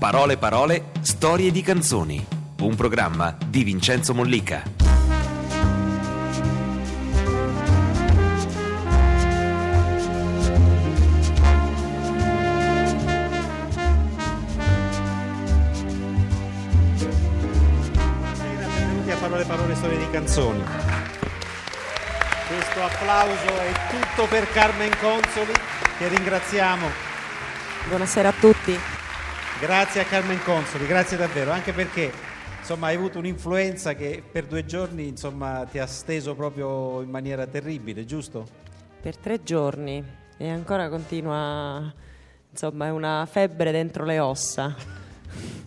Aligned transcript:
Parole 0.00 0.38
parole, 0.38 0.92
storie 1.02 1.50
di 1.52 1.60
canzoni. 1.60 2.26
Un 2.60 2.74
programma 2.74 3.36
di 3.46 3.62
Vincenzo 3.64 4.14
Mollica. 4.14 4.62
Benvenuti 18.38 19.10
a 19.10 19.16
Parole 19.16 19.44
Parole 19.44 19.74
Storie 19.74 19.98
di 19.98 20.10
Canzoni. 20.10 20.64
Questo 22.48 22.82
applauso 22.82 23.60
è 23.60 23.72
tutto 23.90 24.26
per 24.28 24.50
Carmen 24.50 24.92
Consoli, 24.98 25.52
che 25.98 26.08
ringraziamo. 26.08 26.88
Buonasera 27.86 28.30
a 28.30 28.34
tutti. 28.40 28.89
Grazie 29.60 30.00
a 30.00 30.04
Carmen 30.04 30.42
Consoli, 30.42 30.86
grazie 30.86 31.16
davvero, 31.18 31.50
anche 31.50 31.72
perché 31.72 32.10
insomma, 32.58 32.86
hai 32.88 32.96
avuto 32.96 33.18
un'influenza 33.18 33.94
che 33.94 34.22
per 34.30 34.46
due 34.46 34.64
giorni 34.64 35.06
insomma, 35.06 35.66
ti 35.70 35.78
ha 35.78 35.86
steso 35.86 36.34
proprio 36.34 37.02
in 37.02 37.10
maniera 37.10 37.46
terribile, 37.46 38.04
giusto? 38.06 38.46
Per 39.00 39.16
tre 39.18 39.42
giorni 39.42 40.02
e 40.38 40.48
ancora 40.48 40.88
continua, 40.88 41.92
insomma, 42.50 42.86
è 42.86 42.90
una 42.90 43.26
febbre 43.30 43.70
dentro 43.70 44.04
le 44.04 44.18
ossa. 44.18 44.74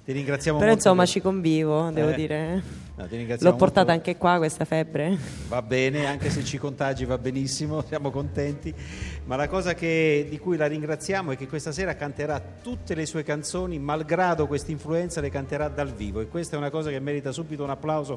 Ti 0.04 0.12
ringraziamo 0.12 0.58
Però 0.58 0.72
molto. 0.72 0.88
insomma 0.88 1.04
per- 1.04 1.12
ci 1.14 1.22
convivo, 1.22 1.90
devo 1.92 2.10
Eh, 2.10 2.16
dire. 2.16 2.64
No, 2.96 3.08
L'ho 3.08 3.56
portata 3.56 3.78
molto. 3.78 3.92
anche 3.92 4.18
qua 4.18 4.38
questa 4.38 4.66
febbre. 4.66 5.18
Va 5.48 5.62
bene, 5.62 6.06
anche 6.06 6.30
se 6.30 6.44
ci 6.44 6.58
contagi 6.58 7.06
va 7.06 7.18
benissimo, 7.18 7.82
siamo 7.88 8.12
contenti. 8.12 8.74
Ma 9.26 9.36
la 9.36 9.48
cosa 9.48 9.74
che- 9.74 10.28
di 10.30 10.38
cui 10.40 10.58
la 10.58 10.68
ringraziamo 10.68 11.32
è 11.32 11.38
che 11.38 11.48
questa 11.48 11.72
sera 11.72 11.96
canterà 11.96 12.40
tutte 12.62 12.94
le 12.96 13.06
sue 13.06 13.24
canzoni, 13.24 13.80
malgrado 13.80 14.46
questa 14.48 14.72
influenza 14.72 15.22
le 15.22 15.30
canterà 15.30 15.68
dal 15.70 15.92
vivo 15.92 16.20
e 16.22 16.28
questa 16.28 16.56
è 16.56 16.60
una 16.60 16.70
cosa 16.70 16.90
che 16.92 17.00
merita 17.00 17.32
subito 17.32 17.64
un 17.64 17.72
applauso 17.72 18.16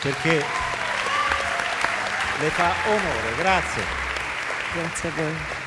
perché 0.00 0.34
le 2.40 2.48
fa 2.48 2.70
onore. 2.88 3.36
Grazie. 3.38 3.82
Grazie 4.74 5.08
a 5.08 5.12
voi. 5.16 5.61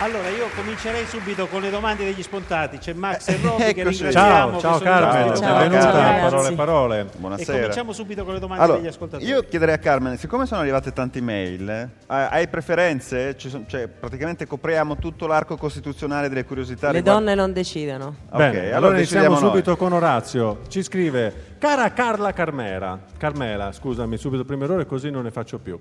Allora 0.00 0.28
io 0.28 0.46
comincerei 0.54 1.04
subito 1.06 1.48
con 1.48 1.60
le 1.60 1.70
domande 1.70 2.04
degli 2.04 2.22
spontanei. 2.22 2.78
C'è 2.78 2.92
Max 2.92 3.26
e 3.28 3.38
Robby 3.42 3.74
che 3.74 3.80
Eccoci. 3.80 4.04
ringraziamo. 4.04 4.52
che 4.56 4.60
Ciao, 4.60 4.60
ciao 4.60 4.78
sono 4.78 4.90
Carmen. 4.90 5.36
Ciao, 5.36 5.58
benvenuta 5.58 5.90
ciao. 5.92 6.20
Parole 6.30 6.52
Parole. 6.54 7.00
E 7.00 7.06
Buonasera. 7.16 7.58
cominciamo 7.58 7.92
subito 7.92 8.24
con 8.24 8.34
le 8.34 8.38
domande 8.40 8.62
Allora, 8.62 8.78
degli 8.78 8.86
ascoltatori. 8.88 9.28
io 9.28 9.42
chiederei 9.42 9.74
a 9.74 9.78
Carmen, 9.78 10.16
siccome 10.16 10.46
sono 10.46 10.60
arrivate 10.60 10.92
tante 10.92 11.20
mail, 11.20 11.68
eh, 11.68 11.88
hai 12.06 12.46
preferenze? 12.46 13.36
Cioè, 13.36 13.88
praticamente 13.88 14.46
copriamo 14.46 14.96
tutto 14.98 15.26
l'arco 15.26 15.56
costituzionale 15.56 16.28
delle 16.28 16.44
curiosità. 16.44 16.92
Le 16.92 16.98
riguardo- 16.98 17.20
donne 17.20 17.34
non 17.34 17.52
decidono. 17.52 18.14
Ok, 18.30 18.36
Bene, 18.36 18.70
allora, 18.72 18.94
iniziamo 18.96 18.98
decidiamo 18.98 19.34
noi. 19.40 19.48
subito 19.50 19.76
con 19.76 19.92
Orazio. 19.92 20.60
Ci 20.68 20.82
scrive: 20.84 21.56
Cara 21.58 21.92
Carla 21.92 22.32
Carmera, 22.32 23.00
Carmela, 23.16 23.72
scusami, 23.72 24.16
subito 24.16 24.42
il 24.42 24.46
primo 24.46 24.62
errore, 24.62 24.86
così 24.86 25.10
non 25.10 25.24
ne 25.24 25.32
faccio 25.32 25.58
più. 25.58 25.76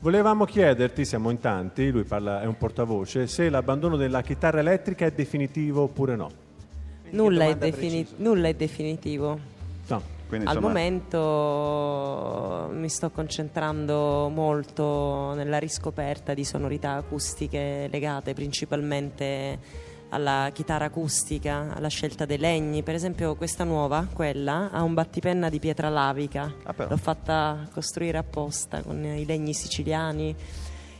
Volevamo 0.00 0.44
chiederti, 0.44 1.06
siamo 1.06 1.30
in 1.30 1.40
tanti, 1.40 1.90
lui 1.90 2.04
parla, 2.04 2.42
è 2.42 2.44
un 2.44 2.58
portavoce, 2.58 3.26
se 3.26 3.48
l'abbandono 3.48 3.96
della 3.96 4.20
chitarra 4.20 4.60
elettrica 4.60 5.06
è 5.06 5.10
definitivo 5.10 5.82
oppure 5.82 6.16
no. 6.16 6.30
Nulla 7.10 7.46
è, 7.46 7.56
defini- 7.56 8.06
nulla 8.16 8.48
è 8.48 8.54
definitivo. 8.54 9.38
No. 9.86 10.02
Quindi, 10.28 10.46
Al 10.46 10.56
insomma, 10.56 10.72
momento 10.72 12.70
mi 12.74 12.88
sto 12.88 13.10
concentrando 13.10 14.30
molto 14.32 15.32
nella 15.34 15.58
riscoperta 15.58 16.34
di 16.34 16.44
sonorità 16.44 16.92
acustiche 16.92 17.88
legate 17.90 18.32
principalmente 18.34 19.58
alla 20.12 20.50
chitarra 20.52 20.86
acustica, 20.86 21.72
alla 21.74 21.88
scelta 21.88 22.26
dei 22.26 22.38
legni. 22.38 22.82
Per 22.82 22.94
esempio 22.94 23.34
questa 23.34 23.64
nuova, 23.64 24.06
quella, 24.12 24.70
ha 24.70 24.82
un 24.82 24.94
battipenna 24.94 25.48
di 25.48 25.58
pietra 25.58 25.88
lavica. 25.88 26.52
Ah. 26.64 26.74
L'ho 26.88 26.96
fatta 26.96 27.66
costruire 27.72 28.18
apposta 28.18 28.82
con 28.82 29.02
i 29.04 29.24
legni 29.24 29.54
siciliani. 29.54 30.34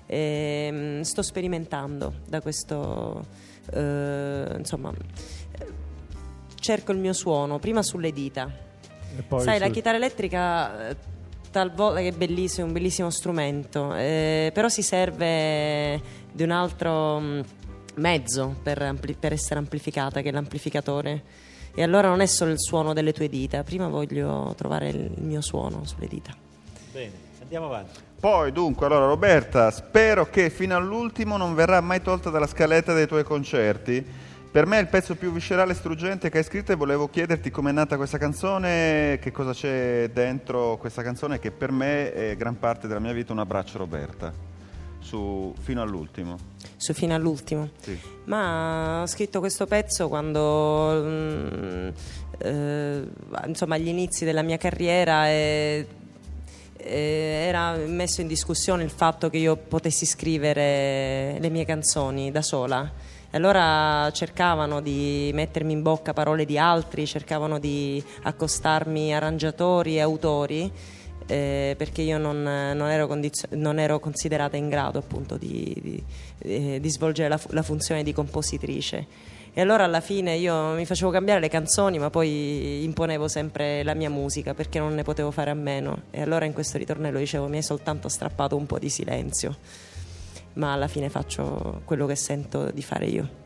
Ehm, 0.06 1.02
sto 1.02 1.22
sperimentando 1.22 2.20
da 2.26 2.40
questo, 2.40 3.24
eh, 3.72 4.54
insomma, 4.56 4.92
cerco 6.54 6.92
il 6.92 6.98
mio 6.98 7.12
suono, 7.12 7.58
prima 7.58 7.82
sulle 7.82 8.12
dita. 8.12 8.50
E 9.14 9.24
Sai, 9.40 9.58
la 9.58 9.66
sul- 9.66 9.74
chitarra 9.74 9.96
elettrica 9.96 10.88
eh, 10.88 10.96
talvolta 11.50 12.00
è 12.00 12.12
bellissimo, 12.12 12.64
è 12.64 12.68
un 12.68 12.72
bellissimo 12.72 13.10
strumento, 13.10 13.94
eh, 13.94 14.50
però 14.54 14.68
si 14.68 14.82
serve 14.82 16.00
di 16.32 16.42
un 16.42 16.50
altro 16.50 17.18
mh, 17.20 17.44
mezzo 17.94 18.54
per, 18.62 18.80
ampli- 18.82 19.16
per 19.18 19.32
essere 19.32 19.58
amplificata, 19.58 20.20
che 20.20 20.28
è 20.28 20.32
l'amplificatore. 20.32 21.22
E 21.74 21.82
allora 21.82 22.08
non 22.08 22.20
è 22.20 22.26
solo 22.26 22.50
il 22.50 22.60
suono 22.60 22.92
delle 22.92 23.12
tue 23.12 23.28
dita, 23.28 23.62
prima 23.62 23.88
voglio 23.88 24.54
trovare 24.56 24.88
il 24.88 25.12
mio 25.16 25.40
suono 25.40 25.84
sulle 25.84 26.06
dita. 26.06 26.34
Bene, 26.92 27.12
andiamo 27.40 27.66
avanti. 27.66 28.00
Poi, 28.20 28.52
dunque, 28.52 28.86
allora 28.86 29.06
Roberta, 29.06 29.70
spero 29.70 30.28
che 30.28 30.48
fino 30.50 30.76
all'ultimo 30.76 31.36
non 31.36 31.54
verrà 31.54 31.80
mai 31.80 32.02
tolta 32.02 32.30
dalla 32.30 32.46
scaletta 32.46 32.92
dei 32.92 33.06
tuoi 33.06 33.24
concerti. 33.24 34.04
Per 34.52 34.66
me 34.66 34.76
è 34.76 34.80
il 34.82 34.88
pezzo 34.88 35.14
più 35.14 35.32
viscerale 35.32 35.72
e 35.72 35.74
struggente 35.74 36.28
che 36.28 36.36
hai 36.36 36.44
scritto 36.44 36.72
e 36.72 36.74
volevo 36.74 37.08
chiederti 37.08 37.50
com'è 37.50 37.72
nata 37.72 37.96
questa 37.96 38.18
canzone, 38.18 39.18
che 39.18 39.32
cosa 39.32 39.52
c'è 39.54 40.10
dentro 40.12 40.76
questa 40.76 41.02
canzone 41.02 41.38
che 41.38 41.50
per 41.50 41.72
me 41.72 42.12
è 42.12 42.36
gran 42.36 42.58
parte 42.58 42.86
della 42.86 43.00
mia 43.00 43.14
vita 43.14 43.32
un 43.32 43.38
abbraccio 43.38 43.78
Roberta, 43.78 44.30
su, 45.12 45.54
fino 45.60 45.82
all'ultimo. 45.82 46.38
Su 46.76 46.94
fino 46.94 47.14
all'ultimo. 47.14 47.68
Sì. 47.80 47.98
Ma 48.24 49.02
ho 49.02 49.06
scritto 49.06 49.40
questo 49.40 49.66
pezzo 49.66 50.08
quando, 50.08 51.02
mm, 51.04 51.88
eh, 52.38 53.04
insomma, 53.46 53.74
agli 53.74 53.88
inizi 53.88 54.24
della 54.24 54.42
mia 54.42 54.56
carriera 54.56 55.28
e 55.28 55.86
era 56.84 57.76
messo 57.76 58.22
in 58.22 58.26
discussione 58.26 58.82
il 58.82 58.90
fatto 58.90 59.30
che 59.30 59.36
io 59.36 59.56
potessi 59.56 60.04
scrivere 60.04 61.36
le 61.38 61.48
mie 61.50 61.64
canzoni 61.64 62.30
da 62.30 62.42
sola. 62.42 62.90
E 63.30 63.36
allora 63.36 64.10
cercavano 64.12 64.80
di 64.80 65.30
mettermi 65.32 65.72
in 65.72 65.82
bocca 65.82 66.12
parole 66.12 66.44
di 66.44 66.58
altri, 66.58 67.06
cercavano 67.06 67.58
di 67.58 68.02
accostarmi 68.22 69.14
arrangiatori 69.14 69.96
e 69.96 70.00
autori 70.00 70.72
eh, 71.26 71.74
perché 71.76 72.02
io 72.02 72.18
non, 72.18 72.42
non 72.42 72.88
ero 72.88 73.06
condizio- 73.06 73.48
non 73.52 73.78
ero 73.78 73.98
considerata 74.00 74.56
in 74.56 74.68
grado 74.68 74.98
appunto 74.98 75.36
di, 75.36 75.74
di- 75.80 76.04
eh, 76.38 76.78
di 76.80 76.90
svolgere 76.90 77.28
la, 77.28 77.38
fu- 77.38 77.52
la 77.52 77.62
funzione 77.62 78.02
di 78.02 78.12
compositrice. 78.12 79.30
E 79.54 79.60
allora 79.60 79.84
alla 79.84 80.00
fine 80.00 80.34
io 80.36 80.72
mi 80.72 80.86
facevo 80.86 81.10
cambiare 81.10 81.38
le 81.38 81.48
canzoni, 81.48 81.98
ma 81.98 82.08
poi 82.08 82.84
imponevo 82.84 83.28
sempre 83.28 83.82
la 83.82 83.92
mia 83.92 84.08
musica 84.08 84.54
perché 84.54 84.78
non 84.78 84.94
ne 84.94 85.02
potevo 85.02 85.30
fare 85.30 85.50
a 85.50 85.54
meno. 85.54 86.04
E 86.10 86.22
allora 86.22 86.46
in 86.46 86.54
questo 86.54 86.78
ritornello 86.78 87.18
dicevo: 87.18 87.48
mi 87.48 87.56
hai 87.56 87.62
soltanto 87.62 88.08
strappato 88.08 88.56
un 88.56 88.64
po' 88.64 88.78
di 88.78 88.88
silenzio, 88.88 89.54
ma 90.54 90.72
alla 90.72 90.88
fine 90.88 91.10
faccio 91.10 91.82
quello 91.84 92.06
che 92.06 92.16
sento 92.16 92.70
di 92.70 92.82
fare 92.82 93.04
io. 93.04 93.41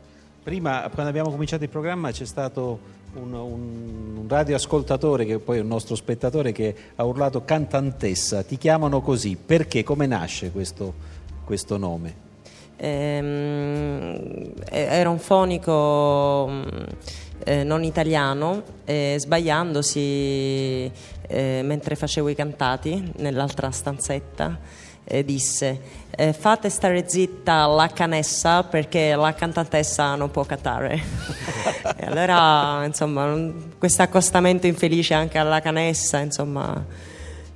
Prima, 0.47 0.89
quando 0.93 1.09
abbiamo 1.09 1.29
cominciato 1.29 1.65
il 1.65 1.69
programma, 1.69 2.09
c'è 2.09 2.23
stato 2.23 2.79
un, 3.15 3.33
un- 3.33 4.15
un 4.15 4.25
radioascoltatore, 4.29 5.25
che 5.25 5.39
poi 5.39 5.57
è 5.57 5.59
un 5.59 5.67
nostro 5.67 5.93
spettatore, 5.93 6.53
che 6.53 6.73
ha 6.95 7.03
urlato 7.03 7.43
cantantessa. 7.43 8.43
Ti 8.43 8.57
chiamano 8.57 9.01
così, 9.01 9.35
perché? 9.35 9.83
Come 9.83 10.05
nasce 10.05 10.49
questo, 10.51 10.93
questo 11.43 11.75
nome? 11.75 12.15
Ehm, 12.77 14.53
eh, 14.69 14.79
era 14.83 15.09
un 15.09 15.19
fonico 15.19 16.47
mh, 16.47 16.85
eh, 17.43 17.63
non 17.65 17.83
italiano 17.83 18.63
e 18.85 19.17
sbagliandosi 19.19 19.99
eh, 21.27 21.61
mentre 21.61 21.95
facevo 21.97 22.29
i 22.29 22.35
cantati 22.35 23.11
nell'altra 23.17 23.69
stanzetta 23.71 24.85
eh, 25.07 25.23
disse 25.23 26.05
eh, 26.09 26.33
fate 26.33 26.69
stare 26.69 27.07
zitta 27.07 27.65
la 27.65 27.87
canessa 27.87 28.63
perché 28.63 29.15
la 29.15 29.33
cantantessa 29.33 30.15
non 30.15 30.31
può 30.31 30.43
cantare 30.43 30.99
e 31.95 32.05
allora 32.05 32.83
insomma 32.85 33.51
questo 33.77 34.01
accostamento 34.01 34.67
infelice 34.67 35.13
anche 35.13 35.37
alla 35.37 35.61
canessa 35.61 36.19
insomma 36.19 36.83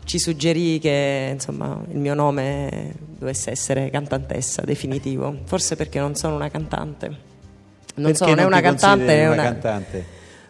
ci 0.04 0.20
suggerì 0.20 0.80
che 0.80 1.30
insomma, 1.32 1.80
il 1.90 1.98
mio 1.98 2.14
nome 2.14 2.94
dovesse 3.00 3.52
essere 3.52 3.90
cantantessa 3.90 4.62
definitivo, 4.64 5.38
forse 5.46 5.76
perché 5.76 6.00
non 6.00 6.16
sono 6.16 6.36
una 6.36 6.50
cantante. 6.50 7.08
Non 7.96 8.12
Perché 8.12 8.18
sono 8.18 8.36
né 8.36 8.44
una 8.44 8.62
cantante 8.62 9.06
né 9.06 9.28
una 9.28 9.44
cantante? 9.44 10.06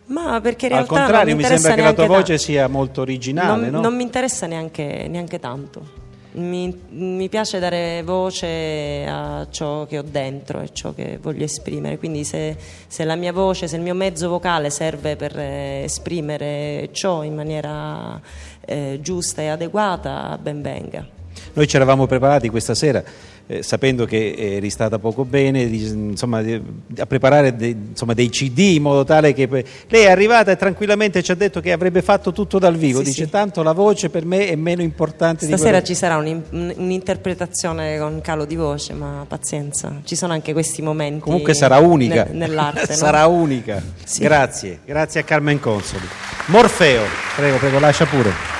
Ma 0.05 0.39
perché 0.41 0.67
in 0.67 0.73
Al 0.73 0.77
realtà 0.79 0.95
non 0.95 1.05
contrario, 1.05 1.35
mi 1.35 1.41
mi 1.41 1.47
sembra 1.47 1.73
che 1.75 1.81
la 1.81 1.93
tua 1.93 2.07
voce 2.07 2.33
ta- 2.33 2.39
sia 2.39 2.67
molto 2.67 3.01
originale, 3.01 3.69
non, 3.69 3.69
no? 3.69 3.81
non 3.81 3.95
mi 3.95 4.03
interessa 4.03 4.47
neanche, 4.47 5.07
neanche 5.07 5.39
tanto. 5.39 6.00
Mi, 6.33 6.81
mi 6.89 7.27
piace 7.29 7.59
dare 7.59 8.03
voce 8.03 9.05
a 9.07 9.47
ciò 9.49 9.85
che 9.85 9.99
ho 9.99 10.03
dentro 10.03 10.61
e 10.61 10.69
ciò 10.71 10.93
che 10.93 11.17
voglio 11.21 11.43
esprimere. 11.43 11.97
Quindi, 11.97 12.23
se, 12.23 12.55
se 12.87 13.03
la 13.03 13.15
mia 13.15 13.33
voce, 13.33 13.67
se 13.67 13.75
il 13.75 13.81
mio 13.81 13.93
mezzo 13.93 14.29
vocale 14.29 14.69
serve 14.69 15.15
per 15.15 15.37
eh, 15.37 15.83
esprimere 15.83 16.89
ciò 16.91 17.23
in 17.23 17.35
maniera 17.35 18.19
eh, 18.65 18.99
giusta 19.01 19.41
e 19.41 19.47
adeguata, 19.47 20.37
ben 20.41 20.61
venga. 20.61 21.05
Noi 21.53 21.67
ci 21.67 21.75
eravamo 21.75 22.07
preparati 22.07 22.49
questa 22.49 22.75
sera 22.75 23.03
eh, 23.51 23.63
sapendo 23.63 24.05
che 24.05 24.33
eri 24.37 24.69
stata 24.69 24.97
poco 24.97 25.25
bene, 25.25 25.67
di, 25.67 25.85
insomma, 25.85 26.41
di, 26.41 26.61
a 26.97 27.05
preparare 27.05 27.53
de, 27.53 27.75
insomma, 27.89 28.13
dei 28.13 28.29
CD 28.29 28.59
in 28.59 28.81
modo 28.81 29.03
tale 29.03 29.33
che... 29.33 29.47
Lei 29.89 30.05
è 30.05 30.09
arrivata 30.09 30.51
e 30.51 30.55
tranquillamente 30.55 31.21
ci 31.21 31.31
ha 31.31 31.35
detto 31.35 31.59
che 31.59 31.73
avrebbe 31.73 32.01
fatto 32.01 32.31
tutto 32.31 32.59
dal 32.59 32.77
vivo, 32.77 32.99
Sì, 32.99 33.05
dice 33.05 33.25
sì. 33.25 33.29
tanto 33.29 33.61
la 33.61 33.73
voce 33.73 34.09
per 34.09 34.23
me 34.25 34.47
è 34.47 34.55
meno 34.55 34.81
importante 34.81 35.45
Stasera 35.45 35.79
di 35.79 35.83
quello... 35.83 35.85
ci 35.85 35.95
sarà 35.95 36.15
un- 36.17 36.41
un'interpretazione 36.77 37.97
con 37.99 38.21
calo 38.21 38.45
di 38.45 38.55
voce, 38.55 38.93
ma 38.93 39.25
pazienza, 39.27 39.99
ci 40.05 40.15
sono 40.15 40.31
anche 40.31 40.53
questi 40.53 40.81
momenti. 40.81 41.19
Comunque 41.19 41.53
sarà 41.53 41.77
unica. 41.79 42.23
nel- 42.23 42.35
nell'arte. 42.35 42.85
no? 42.89 42.95
sarà 42.95 43.27
unica. 43.27 43.81
Sì. 44.05 44.21
Grazie, 44.21 44.79
grazie 44.85 45.19
a 45.19 45.23
Carmen 45.23 45.59
Consoli. 45.59 46.05
Morfeo, 46.47 47.03
prego, 47.35 47.57
prego, 47.57 47.79
lascia 47.79 48.05
pure. 48.05 48.50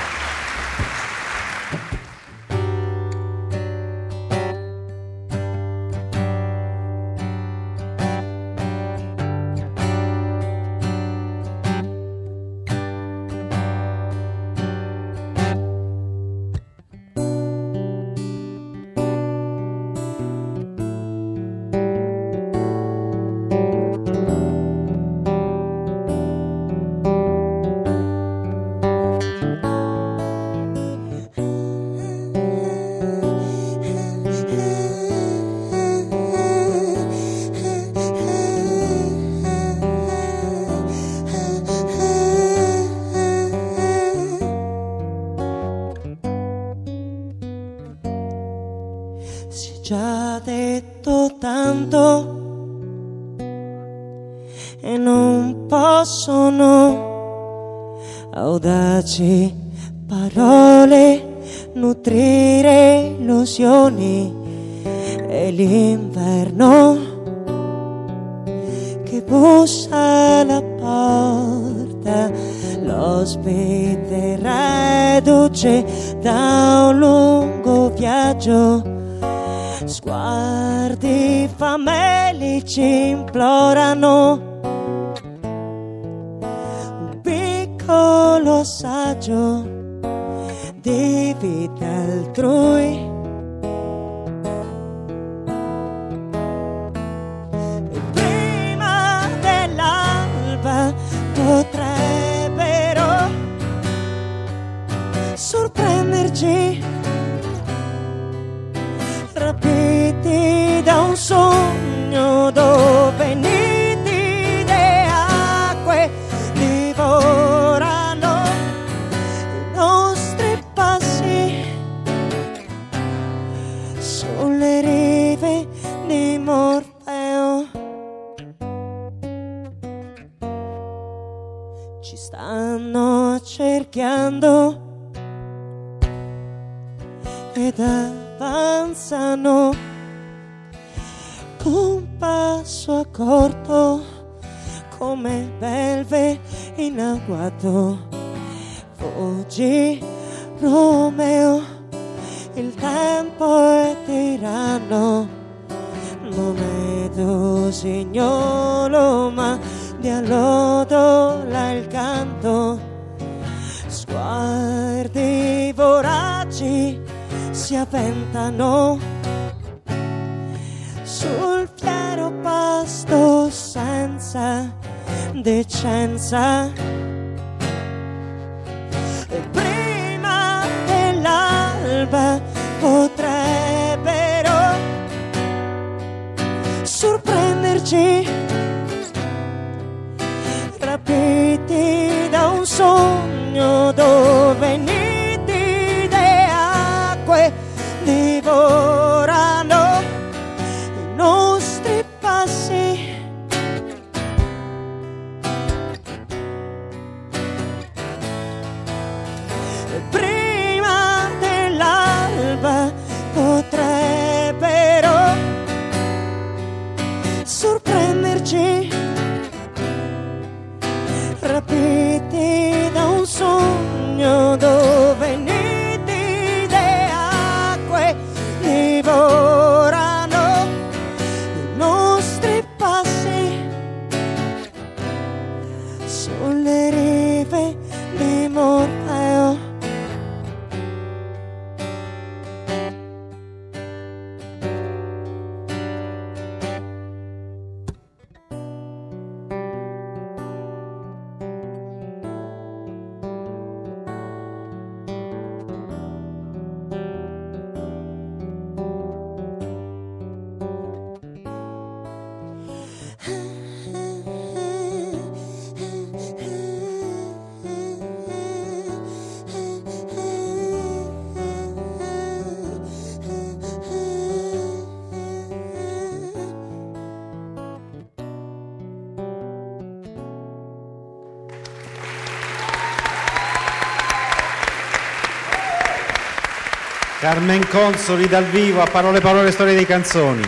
Carmen 287.22 287.62
Consoli 287.68 288.28
dal 288.28 288.46
vivo 288.46 288.82
a 288.82 288.88
parole 288.90 289.20
parole 289.22 289.51
storie 289.51 289.78
di 289.78 289.86
canzoni. 289.86 290.42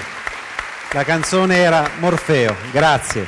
La 0.94 1.04
canzone 1.04 1.58
era 1.58 1.88
Morfeo, 2.00 2.56
grazie. 2.72 3.28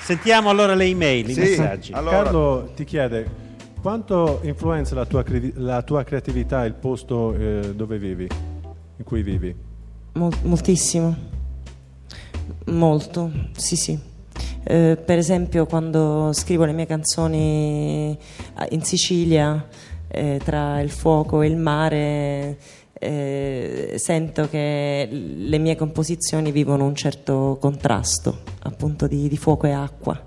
Sentiamo 0.00 0.48
allora 0.48 0.74
le 0.76 0.84
email, 0.84 1.28
i 1.28 1.32
Sì. 1.32 1.40
messaggi. 1.40 1.92
Allora- 1.92 2.22
Carlo 2.22 2.70
ti 2.76 2.84
chiede 2.84 3.28
quanto 3.82 4.38
influenza 4.44 4.94
la 4.94 5.04
tua, 5.04 5.24
cre- 5.24 5.52
la 5.56 5.82
tua 5.82 6.04
creatività 6.04 6.64
il 6.64 6.74
posto 6.74 7.34
eh, 7.34 7.72
dove 7.74 7.98
vivi, 7.98 8.28
in 8.98 9.04
cui 9.04 9.22
vivi? 9.22 9.52
Mol- 10.12 10.32
moltissimo. 10.42 11.12
Molto, 12.66 13.32
sì 13.56 13.74
sì. 13.74 13.98
Eh, 14.68 14.96
per 15.04 15.18
esempio 15.18 15.66
quando 15.66 16.30
scrivo 16.32 16.64
le 16.64 16.72
mie 16.72 16.86
canzoni 16.86 18.16
ah, 18.54 18.66
in 18.70 18.82
Sicilia, 18.82 19.64
eh, 20.08 20.40
tra 20.42 20.80
il 20.80 20.90
fuoco 20.90 21.42
e 21.42 21.46
il 21.46 21.56
mare, 21.56 22.58
eh, 22.92 23.94
sento 23.96 24.48
che 24.48 25.08
le 25.10 25.58
mie 25.58 25.76
composizioni 25.76 26.50
vivono 26.52 26.84
un 26.84 26.94
certo 26.94 27.58
contrasto, 27.60 28.42
appunto 28.60 29.06
di, 29.06 29.28
di 29.28 29.36
fuoco 29.36 29.66
e 29.66 29.72
acqua. 29.72 30.20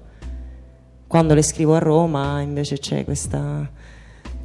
Quando 1.07 1.33
le 1.33 1.41
scrivo 1.41 1.75
a 1.75 1.79
Roma 1.79 2.41
invece 2.41 2.77
c'è 2.77 3.03
questa... 3.03 3.67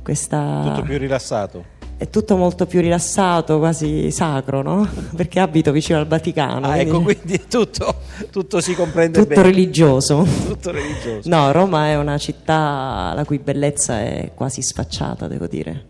questa 0.03 0.63
Tutto 0.65 0.83
più 0.83 0.97
rilassato. 0.97 1.74
È 2.05 2.11
tutto 2.11 2.37
molto 2.37 2.67
più 2.67 2.81
rilassato, 2.81 3.59
quasi 3.59 4.11
sacro, 4.11 4.61
no? 4.61 4.87
Perché 5.17 5.41
abito 5.41 5.73
vicino 5.73 5.99
al 5.99 6.07
Vaticano. 6.07 6.67
Ah, 6.67 6.75
quindi 6.75 6.91
ecco, 6.91 7.01
quindi 7.03 7.45
tutto, 7.49 7.95
tutto 8.31 8.61
si 8.61 8.75
comprende 8.75 9.19
tutto 9.19 9.35
bene. 9.35 9.43
religioso. 9.43 10.27
Tutto 10.47 10.71
religioso. 10.71 11.29
No, 11.29 11.51
Roma 11.51 11.89
è 11.89 11.97
una 11.97 12.19
città 12.19 13.13
la 13.15 13.25
cui 13.25 13.39
bellezza 13.39 14.01
è 14.01 14.33
quasi 14.35 14.61
sfacciata, 14.61 15.27
devo 15.29 15.47
dire. 15.47 15.87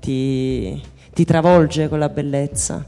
Ti, 0.00 0.80
ti 1.12 1.24
travolge 1.26 1.88
con 1.88 1.98
la 1.98 2.08
bellezza. 2.08 2.86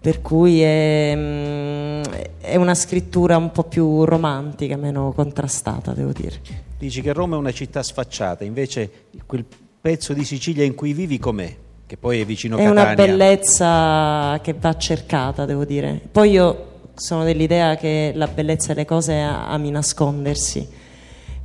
Per 0.00 0.20
cui 0.20 0.60
è, 0.60 1.12
mm, 1.14 2.02
è 2.40 2.56
una 2.56 2.74
scrittura 2.74 3.36
un 3.36 3.52
po' 3.52 3.64
più 3.64 4.04
romantica, 4.04 4.76
meno 4.76 5.12
contrastata, 5.12 5.92
devo 5.92 6.12
dire. 6.12 6.40
Dici 6.78 7.00
che 7.00 7.12
Roma 7.12 7.36
è 7.36 7.38
una 7.38 7.52
città 7.52 7.82
sfacciata, 7.82 8.42
invece 8.44 9.06
quel 9.26 9.44
pezzo 9.80 10.12
di 10.12 10.24
Sicilia 10.24 10.64
in 10.64 10.74
cui 10.74 10.92
vivi 10.92 11.18
com'è? 11.18 11.66
Che 11.88 11.96
poi 11.96 12.20
è 12.20 12.26
vicino 12.26 12.56
a 12.56 12.58
È 12.58 12.64
Catania. 12.64 12.82
una 12.82 12.94
bellezza 12.94 14.38
che 14.42 14.52
va 14.52 14.76
cercata, 14.76 15.46
devo 15.46 15.64
dire. 15.64 15.98
Poi 16.12 16.32
io 16.32 16.66
sono 16.94 17.24
dell'idea 17.24 17.76
che 17.76 18.12
la 18.14 18.26
bellezza 18.26 18.74
delle 18.74 18.84
cose 18.84 19.14
ami 19.14 19.70
nascondersi. 19.70 20.68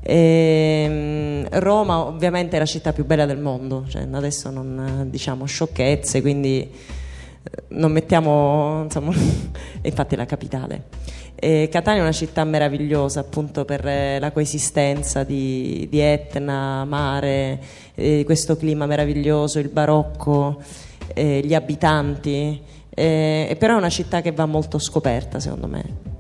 Ehm, 0.02 1.48
Roma 1.50 2.00
ovviamente 2.00 2.58
è 2.58 2.60
la 2.60 2.66
città 2.66 2.92
più 2.92 3.06
bella 3.06 3.26
del 3.26 3.38
mondo, 3.38 3.86
cioè, 3.88 4.06
adesso 4.12 4.50
non 4.50 5.08
diciamo 5.10 5.46
sciocchezze, 5.46 6.20
quindi 6.20 6.60
eh, 6.70 7.64
non 7.70 7.94
mettiamo, 7.94 8.82
insomma, 8.84 9.14
e 9.82 9.88
infatti 9.88 10.16
è 10.16 10.18
la 10.18 10.26
capitale. 10.26 10.84
E 11.36 11.70
Catania 11.72 12.02
è 12.02 12.04
una 12.04 12.12
città 12.12 12.44
meravigliosa 12.44 13.22
appunto 13.22 13.64
per 13.64 13.88
eh, 13.88 14.20
la 14.20 14.32
coesistenza 14.34 15.24
di, 15.24 15.88
di 15.90 16.00
Etna, 16.00 16.84
mare, 16.84 17.60
eh, 17.96 18.24
questo 18.26 18.58
clima 18.58 18.86
meraviglioso, 18.86 19.60
il 19.60 19.70
barocco, 19.70 20.62
eh, 21.14 21.42
gli 21.44 21.54
abitanti, 21.54 22.62
eh, 22.90 23.56
però 23.60 23.76
è 23.76 23.78
una 23.78 23.90
città 23.90 24.22
che 24.22 24.32
va 24.32 24.46
molto 24.46 24.80
scoperta 24.80 25.40
secondo 25.40 25.68
me. 25.68 26.12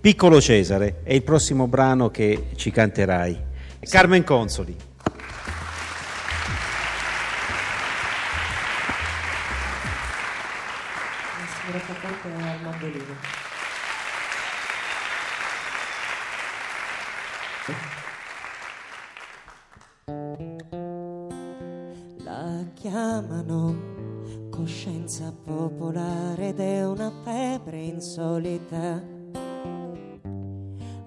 Piccolo 0.00 0.40
Cesare 0.40 1.00
è 1.02 1.12
il 1.12 1.22
prossimo 1.22 1.66
brano 1.66 2.10
che 2.10 2.46
ci 2.56 2.70
canterai. 2.70 3.48
Carmen 3.80 4.24
Consoli. 4.24 4.76
La 17.66 17.99
chiamano 22.90 23.76
coscienza 24.50 25.32
popolare 25.44 26.48
ed 26.48 26.58
è 26.58 26.84
una 26.84 27.12
febbre 27.22 27.82
insolita. 27.82 29.00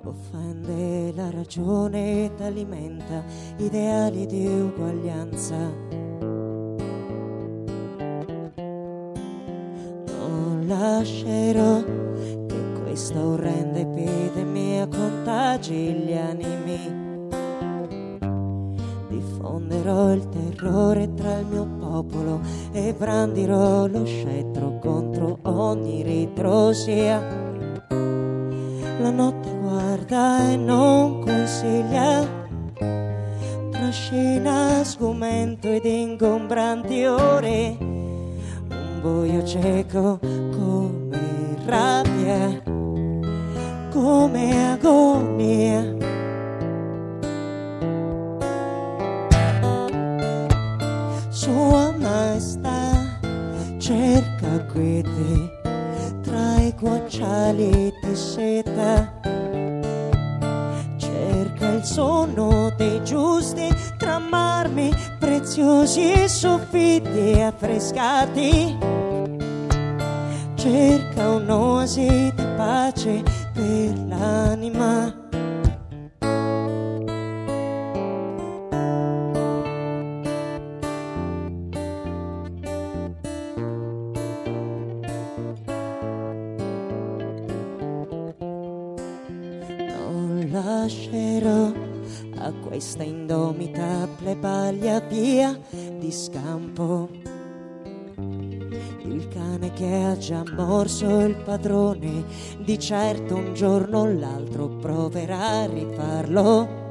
Offende 0.06 1.12
la 1.14 1.30
ragione 1.30 2.26
ed 2.26 2.40
alimenta 2.40 3.22
ideali 3.58 4.26
di 4.26 4.48
uguaglianza. 4.48 6.03
Lascerò 90.84 91.72
a 92.40 92.52
questa 92.68 93.04
indomitabile 93.04 94.36
paglia 94.36 95.00
via 95.00 95.58
di 95.72 96.12
scampo. 96.12 97.08
Il 99.06 99.28
cane 99.30 99.72
che 99.72 100.04
ha 100.04 100.18
già 100.18 100.44
morso 100.54 101.22
il 101.22 101.38
padrone, 101.38 102.26
di 102.60 102.78
certo 102.78 103.36
un 103.36 103.54
giorno 103.54 104.00
o 104.00 104.12
l'altro 104.12 104.68
proverà 104.68 105.62
a 105.62 105.66
rifarlo. 105.68 106.82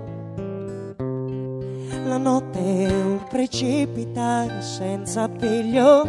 La 2.07 2.17
notte 2.17 2.61
è 2.61 2.91
un 2.91 3.27
precipitare 3.29 4.63
senza 4.63 5.29
piglio, 5.29 6.09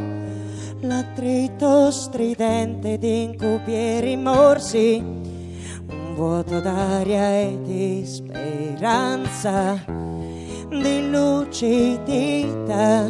l'attrito 0.79 1.91
stridente 1.91 2.97
di 2.97 3.23
incubi 3.23 3.73
e 3.73 3.99
rimorsi 3.99 5.32
vuoto 6.15 6.59
d'aria 6.59 7.41
e 7.41 7.59
di 7.63 8.03
speranza, 8.05 9.83
di 10.69 11.09
lucidità. 11.09 13.09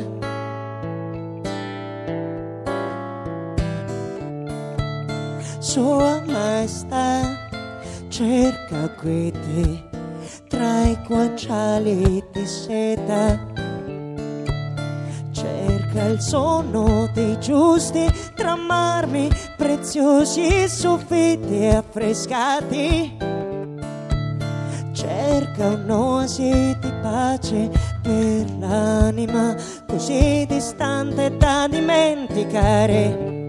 Sua 5.60 6.22
maestà 6.26 7.22
cerca 8.10 8.90
quiete 9.00 9.90
tra 10.48 10.84
i 10.84 10.98
guanciali 11.08 12.24
di 12.32 12.46
seta. 12.46 13.53
Cerca 16.04 16.08
il 16.10 16.20
sonno 16.20 17.10
dei 17.14 17.40
giusti 17.40 18.12
tra 18.36 18.56
marmi 18.56 19.30
preziosi 19.56 20.64
e 20.64 20.68
soffitti 20.68 21.66
affrescati. 21.68 23.16
Cerca 24.92 25.68
un'oasi 25.68 26.78
di 26.80 26.94
pace 27.02 27.70
per 28.02 28.46
l'anima 28.60 29.56
così 29.88 30.46
distante 30.48 31.38
da 31.38 31.68
dimenticare 31.70 33.48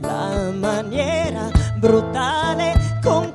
la 0.00 0.50
maniera 0.52 1.50
brutale 1.76 2.98
con 3.02 3.32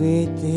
cerca 0.00 0.49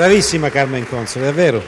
Bravissima 0.00 0.48
Carmen 0.48 0.88
Consoli, 0.88 1.26
davvero. 1.26 1.62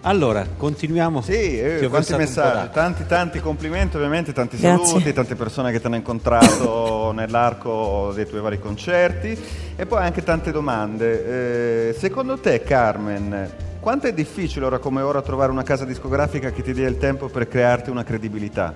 Allora, 0.00 0.44
continuiamo. 0.56 1.20
Sì, 1.20 1.56
eh, 1.56 1.86
quanti 1.88 2.16
messaggi, 2.16 2.72
tanti 2.72 3.06
tanti 3.06 3.38
complimenti 3.38 3.94
ovviamente, 3.94 4.32
tanti 4.32 4.56
Grazie. 4.56 4.84
saluti, 4.84 5.12
tante 5.12 5.36
persone 5.36 5.70
che 5.70 5.78
ti 5.78 5.86
hanno 5.86 5.94
incontrato 5.94 7.12
nell'arco 7.14 8.10
dei 8.12 8.26
tuoi 8.26 8.40
vari 8.40 8.58
concerti 8.58 9.38
e 9.76 9.86
poi 9.86 10.02
anche 10.02 10.24
tante 10.24 10.50
domande. 10.50 11.90
Eh, 11.90 11.96
secondo 11.96 12.38
te 12.38 12.64
Carmen, 12.64 13.52
quanto 13.78 14.08
è 14.08 14.12
difficile 14.12 14.64
ora 14.64 14.78
come 14.78 15.00
ora 15.00 15.22
trovare 15.22 15.52
una 15.52 15.62
casa 15.62 15.84
discografica 15.84 16.50
che 16.50 16.62
ti 16.62 16.72
dia 16.72 16.88
il 16.88 16.98
tempo 16.98 17.28
per 17.28 17.46
crearti 17.46 17.88
una 17.88 18.02
credibilità? 18.02 18.74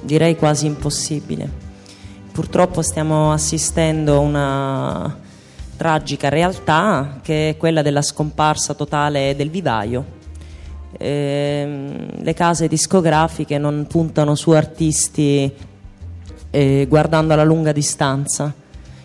direi 0.00 0.36
quasi 0.36 0.64
impossibile. 0.64 1.46
Purtroppo 2.32 2.80
stiamo 2.80 3.30
assistendo 3.30 4.14
a 4.14 4.18
una 4.20 5.26
tragica 5.78 6.28
realtà 6.28 7.20
che 7.22 7.50
è 7.50 7.56
quella 7.56 7.80
della 7.80 8.02
scomparsa 8.02 8.74
totale 8.74 9.34
del 9.36 9.48
vivaio. 9.48 10.16
Ehm, 10.98 12.22
le 12.22 12.34
case 12.34 12.66
discografiche 12.66 13.56
non 13.56 13.86
puntano 13.88 14.34
su 14.34 14.50
artisti 14.50 15.50
eh, 16.50 16.86
guardando 16.88 17.32
alla 17.32 17.44
lunga 17.44 17.72
distanza. 17.72 18.52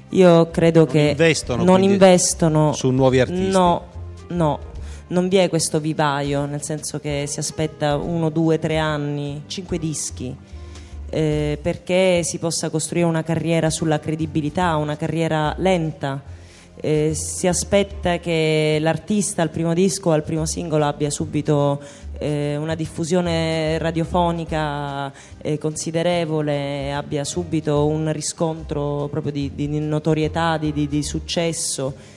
Io 0.10 0.50
credo 0.50 0.86
che 0.86 1.10
investono, 1.12 1.64
non 1.64 1.84
investono 1.84 2.74
su 2.74 2.90
nuovi 2.90 3.20
artisti. 3.20 3.50
No, 3.50 3.84
no, 4.30 4.60
non 5.08 5.28
vi 5.28 5.38
è 5.38 5.50
questo 5.50 5.80
vivaio, 5.80 6.46
nel 6.46 6.64
senso 6.64 7.00
che 7.00 7.26
si 7.28 7.40
aspetta 7.40 7.98
uno, 7.98 8.30
due, 8.30 8.60
tre 8.60 8.78
anni, 8.78 9.44
cinque 9.48 9.78
dischi, 9.78 10.36
eh, 11.10 11.60
perché 11.62 12.22
si 12.24 12.40
possa 12.40 12.70
costruire 12.70 13.08
una 13.08 13.24
carriera 13.24 13.70
sulla 13.70 14.00
credibilità, 14.00 14.76
una 14.78 14.98
carriera 14.98 15.54
lenta. 15.58 16.33
Eh, 16.76 17.14
si 17.14 17.48
aspetta 17.48 18.18
che 18.18 18.78
l'artista 18.82 19.42
al 19.42 19.50
primo 19.50 19.74
disco 19.74 20.12
al 20.12 20.24
primo 20.24 20.46
singolo 20.46 20.86
abbia 20.86 21.12
subito 21.12 21.80
eh, 22.18 22.56
una 22.56 22.76
diffusione 22.76 23.78
radiofonica 23.78 25.12
eh, 25.42 25.58
considerevole, 25.58 26.94
abbia 26.94 27.24
subito 27.24 27.86
un 27.86 28.12
riscontro 28.12 29.08
proprio 29.12 29.32
di, 29.32 29.52
di 29.54 29.68
notorietà, 29.80 30.58
di, 30.58 30.72
di- 30.72 30.88
di 30.88 31.04
successo. 31.04 32.12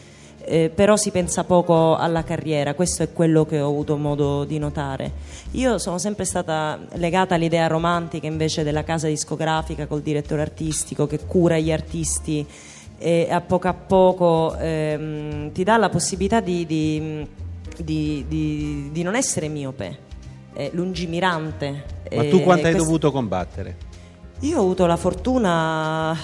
Eh, 0.48 0.70
però 0.72 0.94
si 0.94 1.10
pensa 1.10 1.42
poco 1.42 1.96
alla 1.96 2.22
carriera, 2.22 2.74
questo 2.74 3.02
è 3.02 3.12
quello 3.12 3.44
che 3.44 3.60
ho 3.60 3.68
avuto 3.68 3.96
modo 3.96 4.44
di 4.44 4.58
notare. 4.58 5.10
Io 5.52 5.78
sono 5.78 5.98
sempre 5.98 6.24
stata 6.24 6.78
legata 6.92 7.34
all'idea 7.34 7.66
romantica 7.66 8.28
invece 8.28 8.62
della 8.62 8.84
casa 8.84 9.08
discografica 9.08 9.88
col 9.88 10.02
direttore 10.02 10.42
artistico 10.42 11.08
che 11.08 11.18
cura 11.26 11.58
gli 11.58 11.72
artisti 11.72 12.46
e 12.98 13.28
a 13.30 13.40
poco 13.40 13.68
a 13.68 13.74
poco 13.74 14.56
ehm, 14.58 15.52
ti 15.52 15.62
dà 15.64 15.76
la 15.76 15.88
possibilità 15.88 16.40
di, 16.40 16.64
di- 16.66 17.26
di- 17.76 18.24
di- 18.92 19.02
non 19.02 19.14
essere 19.14 19.48
miope, 19.48 19.98
eh, 20.54 20.70
lungimirante. 20.72 21.84
Ma 22.14 22.24
tu 22.28 22.40
quanto 22.40 22.66
hai 22.66 22.72
quest- 22.72 22.86
dovuto 22.86 23.10
combattere? 23.12 23.76
io 24.40 24.58
ho 24.58 24.60
avuto 24.62 24.84
la 24.86 24.96
fortuna 24.96 26.14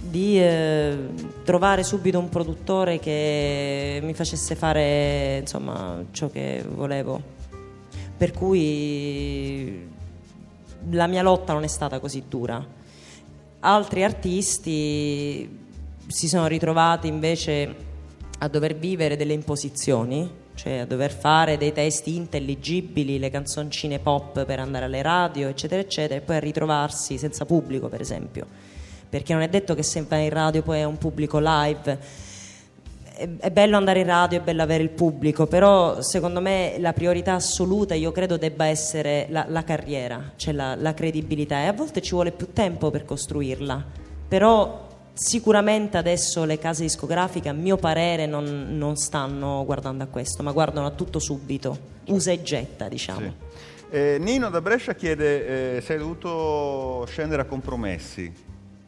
di 0.00 0.40
eh, 0.40 0.96
trovare 1.44 1.82
subito 1.82 2.16
un 2.18 2.28
produttore 2.28 3.00
che 3.00 3.98
mi 4.02 4.14
facesse 4.14 4.54
fare 4.54 5.38
insomma 5.40 6.02
ciò 6.12 6.28
che 6.30 6.64
volevo. 6.68 7.20
Per 8.16 8.32
cui 8.32 9.88
la 10.90 11.06
mia 11.06 11.22
lotta 11.22 11.52
non 11.52 11.64
è 11.64 11.66
stata 11.66 11.98
così 11.98 12.22
dura. 12.28 12.64
Altri 13.60 14.04
artisti 14.04 15.64
si 16.06 16.28
sono 16.28 16.46
ritrovati 16.46 17.08
invece 17.08 17.74
a 18.38 18.48
dover 18.48 18.76
vivere 18.76 19.16
delle 19.16 19.32
imposizioni, 19.32 20.30
cioè 20.54 20.78
a 20.78 20.86
dover 20.86 21.12
fare 21.12 21.56
dei 21.56 21.72
testi 21.72 22.16
intelligibili, 22.16 23.18
le 23.18 23.30
canzoncine 23.30 23.98
pop 23.98 24.44
per 24.44 24.60
andare 24.60 24.84
alle 24.84 25.02
radio, 25.02 25.48
eccetera, 25.48 25.80
eccetera, 25.80 26.20
e 26.20 26.22
poi 26.22 26.36
a 26.36 26.40
ritrovarsi 26.40 27.18
senza 27.18 27.44
pubblico, 27.44 27.88
per 27.88 28.00
esempio. 28.00 28.46
Perché 29.08 29.32
non 29.32 29.42
è 29.42 29.48
detto 29.48 29.74
che 29.74 29.82
se 29.82 30.04
vai 30.08 30.24
in 30.24 30.30
radio 30.30 30.62
poi 30.62 30.80
è 30.80 30.84
un 30.84 30.98
pubblico 30.98 31.38
live. 31.40 31.98
È, 33.14 33.50
bello 33.50 33.78
andare 33.78 34.00
in 34.00 34.06
radio, 34.06 34.38
è 34.38 34.42
bello 34.42 34.62
avere 34.62 34.82
il 34.82 34.90
pubblico, 34.90 35.46
però 35.46 36.02
secondo 36.02 36.40
me 36.40 36.76
la 36.78 36.92
priorità 36.92 37.34
assoluta 37.34 37.94
io 37.94 38.12
credo 38.12 38.36
debba 38.36 38.66
essere 38.66 39.26
la, 39.30 39.46
la 39.48 39.64
carriera, 39.64 40.32
cioè 40.36 40.52
la, 40.52 40.74
la 40.74 40.92
credibilità 40.92 41.60
e 41.60 41.66
a 41.66 41.72
volte 41.72 42.02
ci 42.02 42.12
vuole 42.12 42.32
più 42.32 42.52
tempo 42.52 42.90
per 42.90 43.06
costruirla, 43.06 43.84
però 44.28 44.85
sicuramente 45.16 45.96
adesso 45.96 46.44
le 46.44 46.58
case 46.58 46.82
discografiche 46.82 47.48
a 47.48 47.54
mio 47.54 47.78
parere 47.78 48.26
non, 48.26 48.76
non 48.76 48.96
stanno 48.96 49.64
guardando 49.64 50.04
a 50.04 50.06
questo, 50.06 50.42
ma 50.42 50.52
guardano 50.52 50.86
a 50.86 50.90
tutto 50.90 51.18
subito, 51.18 51.78
usa 52.08 52.32
e 52.32 52.42
getta 52.42 52.88
diciamo. 52.88 53.20
Sì. 53.20 53.44
Eh, 53.88 54.18
Nino 54.20 54.50
da 54.50 54.60
Brescia 54.60 54.94
chiede 54.94 55.76
eh, 55.76 55.80
se 55.80 55.94
hai 55.94 55.98
dovuto 55.98 57.06
scendere 57.06 57.42
a 57.42 57.44
compromessi 57.46 58.30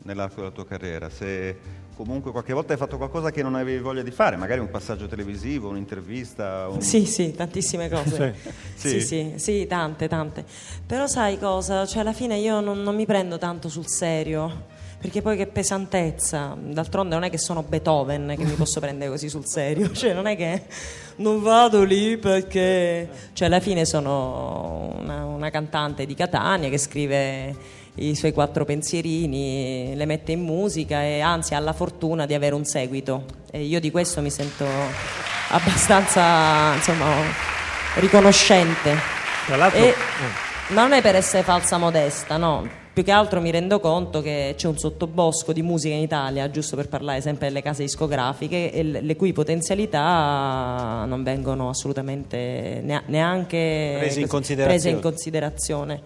nell'arco 0.03 0.37
della 0.37 0.51
tua 0.51 0.67
carriera, 0.67 1.09
se 1.09 1.57
comunque 1.95 2.31
qualche 2.31 2.53
volta 2.53 2.73
hai 2.73 2.79
fatto 2.79 2.97
qualcosa 2.97 3.31
che 3.31 3.43
non 3.43 3.55
avevi 3.55 3.81
voglia 3.81 4.03
di 4.03 4.11
fare, 4.11 4.37
magari 4.37 4.61
un 4.61 4.71
passaggio 4.71 5.07
televisivo, 5.07 5.71
un'intervista. 5.71 6.69
Un... 6.69 6.83
Sì, 6.83 7.07
sì, 7.07 7.33
tantissime 7.33 7.89
cose. 7.89 8.37
Sì. 8.75 8.89
Sì, 8.89 9.01
sì, 9.01 9.33
sì, 9.37 9.67
tante, 9.67 10.09
tante. 10.09 10.45
Però 10.87 11.07
sai 11.07 11.39
cosa? 11.39 11.87
Cioè, 11.87 12.03
alla 12.03 12.13
fine 12.13 12.37
io 12.37 12.61
non, 12.61 12.83
non 12.83 12.95
mi 12.95 13.07
prendo 13.07 13.39
tanto 13.39 13.69
sul 13.69 13.89
serio. 13.89 14.77
Perché 15.01 15.23
poi 15.23 15.37
che 15.37 15.47
pesantezza, 15.47 16.57
d'altronde 16.59 17.15
non 17.15 17.23
è 17.23 17.31
che 17.31 17.39
sono 17.39 17.63
Beethoven 17.63 18.35
che 18.37 18.45
mi 18.45 18.55
posso 18.55 18.81
prendere 18.81 19.09
così 19.09 19.29
sul 19.29 19.47
serio, 19.47 19.93
cioè 19.95 20.13
non 20.13 20.27
è 20.27 20.37
che 20.37 20.63
non 21.17 21.41
vado 21.41 21.85
lì 21.85 22.17
perché... 22.17 23.09
Cioè 23.33 23.47
alla 23.47 23.61
fine 23.61 23.85
sono 23.85 24.97
una, 24.99 25.25
una 25.25 25.51
cantante 25.51 26.05
di 26.05 26.15
Catania 26.15 26.69
che 26.69 26.79
scrive 26.79 27.77
i 27.95 28.15
suoi 28.15 28.33
quattro 28.33 28.65
pensierini, 28.65 29.93
le 29.95 30.05
mette 30.05 30.33
in 30.33 30.41
musica 30.41 31.03
e 31.03 31.21
anzi 31.21 31.55
ha 31.55 31.61
la 31.61 31.73
fortuna 31.73 32.27
di 32.27 32.35
avere 32.35 32.55
un 32.55 32.65
seguito. 32.65 33.25
E 33.51 33.63
io 33.63 33.81
di 33.81 33.91
questo 33.91 34.21
mi 34.21 34.31
sento 34.31 34.67
abbastanza 35.51 36.75
insomma, 36.75 37.07
riconoscente. 37.97 38.97
Tra 39.47 39.57
l'altro, 39.57 39.79
E 39.79 39.87
eh. 39.89 39.95
non 40.69 40.93
è 40.93 41.01
per 41.03 41.15
essere 41.15 41.43
falsa 41.43 41.79
modesta, 41.79 42.37
no. 42.37 42.87
Più 42.99 43.07
che 43.07 43.13
altro 43.13 43.41
mi 43.41 43.53
rendo 43.53 43.79
conto 43.79 44.21
che 44.21 44.55
c'è 44.57 44.67
un 44.67 44.77
sottobosco 44.77 45.53
di 45.53 45.63
musica 45.63 45.95
in 45.95 46.01
Italia, 46.01 46.51
giusto 46.51 46.75
per 46.75 46.89
parlare 46.89 47.21
sempre 47.21 47.47
delle 47.47 47.63
case 47.63 47.85
discografiche, 47.85 48.73
e 48.73 48.83
le 48.83 49.15
cui 49.15 49.33
potenzialità 49.33 51.05
non 51.07 51.23
vengono 51.23 51.69
assolutamente 51.69 52.81
nea- 52.83 53.05
neanche 53.07 53.99
Prese 54.01 54.19
in 54.19 54.27
considerazione. 54.27 54.81
prese 54.81 54.89
in 54.89 55.01
considerazione. 55.01 56.01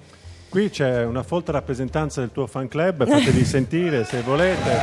Qui 0.50 0.68
c'è 0.68 1.02
una 1.06 1.22
folta 1.22 1.52
rappresentanza 1.52 2.20
del 2.20 2.30
tuo 2.30 2.46
fan 2.46 2.68
club, 2.68 3.06
fatevi 3.06 3.42
sentire 3.46 4.04
se 4.04 4.20
volete. 4.20 4.78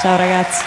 Ciao 0.00 0.16
ragazzi. 0.16 0.64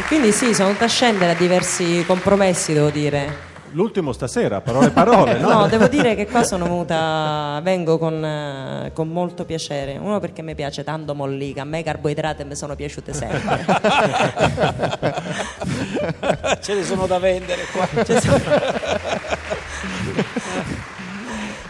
E 0.00 0.02
quindi 0.08 0.32
sì, 0.32 0.52
sono 0.52 0.66
venuta 0.66 0.86
a 0.86 0.88
scendere 0.88 1.30
a 1.30 1.36
diversi 1.36 2.04
compromessi, 2.04 2.72
devo 2.72 2.90
dire. 2.90 3.50
L'ultimo 3.72 4.12
stasera, 4.12 4.60
parole 4.60 4.90
parole, 4.90 5.38
no? 5.38 5.48
No, 5.62 5.66
devo 5.68 5.88
dire 5.88 6.14
che 6.14 6.26
qua 6.26 6.42
sono 6.44 6.64
venuta, 6.64 7.58
vengo 7.62 7.98
con, 7.98 8.22
eh, 8.24 8.90
con 8.92 9.08
molto 9.08 9.44
piacere. 9.44 9.96
Uno 9.98 10.20
perché 10.20 10.42
mi 10.42 10.54
piace 10.54 10.84
tanto 10.84 11.14
Mollica, 11.14 11.62
a 11.62 11.64
me 11.64 11.78
i 11.80 11.82
carboidrati 11.82 12.44
mi 12.44 12.54
sono 12.54 12.76
piaciute 12.76 13.12
sempre. 13.14 13.64
Ce 16.60 16.74
ne 16.74 16.84
sono 16.84 17.06
da 17.06 17.18
vendere 17.18 17.62
qua. 17.72 17.88
So- 18.04 18.40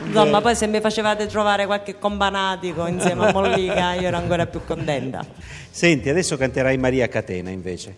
Insomma, 0.05 0.41
poi 0.43 0.55
se 0.55 0.67
mi 0.67 0.81
facevate 0.81 1.27
trovare 1.27 1.65
qualche 1.67 1.99
combanatico 1.99 2.87
insieme 2.87 3.29
a 3.29 3.33
Mollica, 3.33 3.95
io 3.95 4.09
ero 4.09 4.17
ancora 4.19 4.47
più 4.47 4.63
contenta. 4.65 5.25
Senti, 5.71 6.09
adesso 6.11 6.37
canterai 6.37 6.77
Maria 6.77 7.09
Catena 7.09 7.49
invece, 7.51 7.95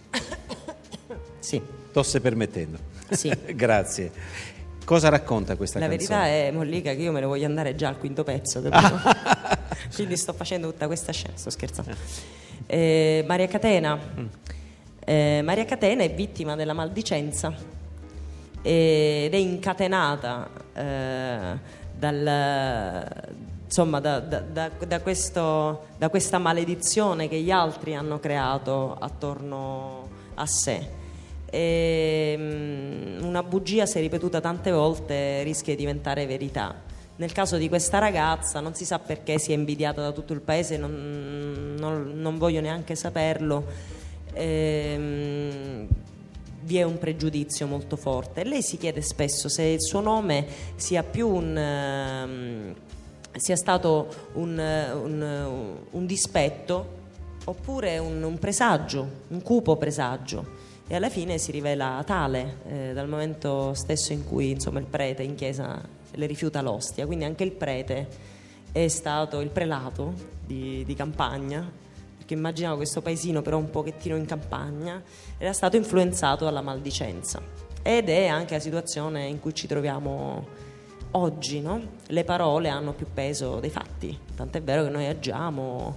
Sì, 1.40 1.60
tosse 1.92 2.20
permettendo. 2.20 2.92
Sì. 3.14 3.32
Grazie. 3.54 4.10
Cosa 4.84 5.08
racconta 5.08 5.56
questa 5.56 5.78
La 5.78 5.88
canzone? 5.88 6.18
verità 6.20 6.46
è, 6.46 6.50
Mollica, 6.50 6.92
che 6.94 7.00
io 7.02 7.10
me 7.12 7.20
ne 7.20 7.26
voglio 7.26 7.46
andare 7.46 7.74
già 7.74 7.88
al 7.88 7.98
quinto 7.98 8.22
pezzo, 8.22 8.60
capito? 8.60 9.00
Quindi 9.94 10.16
sto 10.16 10.32
facendo 10.34 10.70
tutta 10.70 10.86
questa 10.86 11.12
scena, 11.12 11.32
sto 11.36 11.48
scherzando. 11.50 11.94
Eh, 12.66 13.24
Maria 13.26 13.46
Catena. 13.48 13.98
Eh, 15.06 15.40
Maria 15.42 15.64
Catena 15.64 16.02
è 16.02 16.12
vittima 16.12 16.54
della 16.54 16.72
maldicenza 16.74 17.54
ed 18.62 19.32
è 19.32 19.36
incatenata 19.36 20.48
eh, 20.74 21.58
dal, 21.96 23.06
insomma, 23.64 24.00
da, 24.00 24.20
da- 24.20 24.40
da- 24.40 24.70
da 24.86 25.00
questo- 25.00 25.86
da 25.98 26.08
questa 26.08 26.38
maledizione 26.38 27.28
che 27.28 27.38
gli 27.40 27.50
altri 27.50 27.94
hanno 27.94 28.18
creato 28.20 28.96
attorno 28.98 30.08
a 30.34 30.46
sé. 30.46 31.02
E, 31.54 32.34
mm, 32.36 33.22
una 33.22 33.44
bugia, 33.44 33.86
se 33.86 34.00
ripetuta 34.00 34.40
tante 34.40 34.72
volte, 34.72 35.44
rischia 35.44 35.74
di 35.74 35.78
diventare 35.80 36.26
verità. 36.26 36.74
Nel 37.16 37.30
caso 37.30 37.56
di 37.58 37.68
questa 37.68 37.98
ragazza, 37.98 38.58
non 38.58 38.74
si 38.74 38.84
sa 38.84 38.98
perché 38.98 39.38
sia 39.38 39.54
invidiata 39.54 40.00
da 40.02 40.10
tutto 40.10 40.32
il 40.32 40.40
paese, 40.40 40.76
non, 40.76 41.76
non- 41.78 42.12
non 42.16 42.38
voglio 42.38 42.60
neanche 42.60 42.96
saperlo. 42.96 43.64
Ehm, 44.32 45.86
vi 46.62 46.78
è 46.78 46.82
un 46.82 46.98
pregiudizio 46.98 47.68
molto 47.68 47.94
forte. 47.94 48.42
Lei 48.42 48.62
si 48.62 48.76
chiede 48.76 49.00
spesso 49.02 49.48
se 49.48 49.62
il 49.62 49.80
suo 49.82 50.00
nome 50.00 50.44
sia 50.74 51.04
un. 51.22 51.56
ehm, 51.56 52.74
sia 53.36 53.56
stato 53.56 54.30
un, 54.34 54.58
un- 54.58 55.76
un 55.90 56.06
dispetto 56.06 57.02
oppure 57.44 57.98
un 57.98 58.38
presagio, 58.40 59.06
un 59.28 59.40
cupo 59.42 59.76
presagio. 59.76 60.63
E 60.86 60.94
alla 60.94 61.08
fine 61.08 61.38
si 61.38 61.50
rivela 61.50 62.02
tale 62.04 62.58
eh, 62.66 62.92
dal 62.92 63.08
momento 63.08 63.72
stesso 63.72 64.12
in 64.12 64.24
cui 64.24 64.50
insomma, 64.50 64.80
il 64.80 64.86
prete 64.86 65.22
in 65.22 65.34
chiesa 65.34 65.80
le 66.10 66.26
rifiuta 66.26 66.60
l'ostia. 66.60 67.06
Quindi 67.06 67.24
anche 67.24 67.42
il 67.42 67.52
prete 67.52 68.06
è 68.70 68.86
stato 68.88 69.40
il 69.40 69.48
prelato 69.48 70.12
di, 70.44 70.84
di 70.84 70.94
campagna, 70.94 71.70
perché 72.16 72.34
immaginavo 72.34 72.76
questo 72.76 73.00
paesino 73.00 73.40
però 73.40 73.56
un 73.56 73.70
pochettino 73.70 74.14
in 74.16 74.26
campagna, 74.26 75.02
era 75.38 75.52
stato 75.54 75.76
influenzato 75.76 76.44
dalla 76.44 76.60
maldicenza. 76.60 77.40
Ed 77.82 78.08
è 78.08 78.26
anche 78.26 78.54
la 78.54 78.60
situazione 78.60 79.26
in 79.26 79.40
cui 79.40 79.54
ci 79.54 79.66
troviamo 79.66 80.46
oggi, 81.12 81.60
no? 81.60 81.80
Le 82.08 82.24
parole 82.24 82.68
hanno 82.68 82.92
più 82.92 83.06
peso 83.12 83.58
dei 83.60 83.70
fatti, 83.70 84.18
tant'è 84.34 84.62
vero 84.62 84.84
che 84.84 84.90
noi 84.90 85.06
agiamo, 85.06 85.96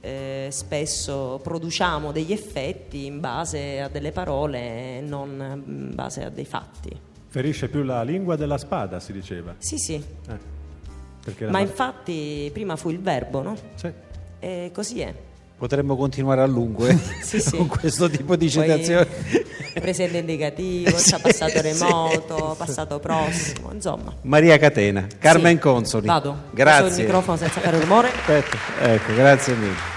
eh, 0.00 0.48
spesso 0.50 1.40
produciamo 1.42 2.12
degli 2.12 2.32
effetti 2.32 3.06
in 3.06 3.20
base 3.20 3.80
a 3.80 3.88
delle 3.88 4.12
parole 4.12 4.98
e 4.98 5.00
non 5.00 5.62
in 5.66 5.94
base 5.94 6.24
a 6.24 6.30
dei 6.30 6.44
fatti. 6.44 6.90
Ferisce 7.28 7.68
più 7.68 7.82
la 7.82 8.02
lingua 8.02 8.36
della 8.36 8.58
spada, 8.58 8.98
si 9.00 9.12
diceva. 9.12 9.54
Sì, 9.58 9.76
sì, 9.78 9.94
Eh, 9.94 10.54
ma 11.44 11.50
mar- 11.50 11.62
infatti 11.62 12.50
prima 12.52 12.76
fu 12.76 12.90
il 12.90 13.00
verbo, 13.00 13.42
no? 13.42 13.56
Sì. 13.74 13.90
E 14.38 14.70
così 14.72 15.00
è. 15.00 15.14
Potremmo 15.58 15.96
continuare 15.96 16.42
a 16.42 16.46
lungo 16.46 16.86
eh, 16.86 16.98
Sì, 17.22 17.40
sì. 17.40 17.56
con 17.56 17.66
questo 17.66 18.10
tipo 18.10 18.36
di 18.36 18.50
citazioni. 18.50 19.06
presente 19.80 20.18
indicativo, 20.18 20.90
c'è 20.94 21.18
passato 21.20 21.60
remoto, 21.62 22.54
passato 22.58 22.98
prossimo, 22.98 23.70
insomma. 23.72 24.12
Maria 24.22 24.58
Catena, 24.58 25.06
Carmen 25.18 25.54
Sì. 25.54 25.58
Consoli. 25.60 26.06
Vado. 26.06 26.30
Passo 26.32 26.44
il 26.50 26.54
Grazie. 26.54 27.02
microfono 27.04 27.36
senza 27.38 27.60
fare 27.60 27.80
rumore. 27.80 28.08
Aspetta, 28.08 28.56
ecco, 28.82 29.14
grazie 29.14 29.54
mille. 29.54 29.94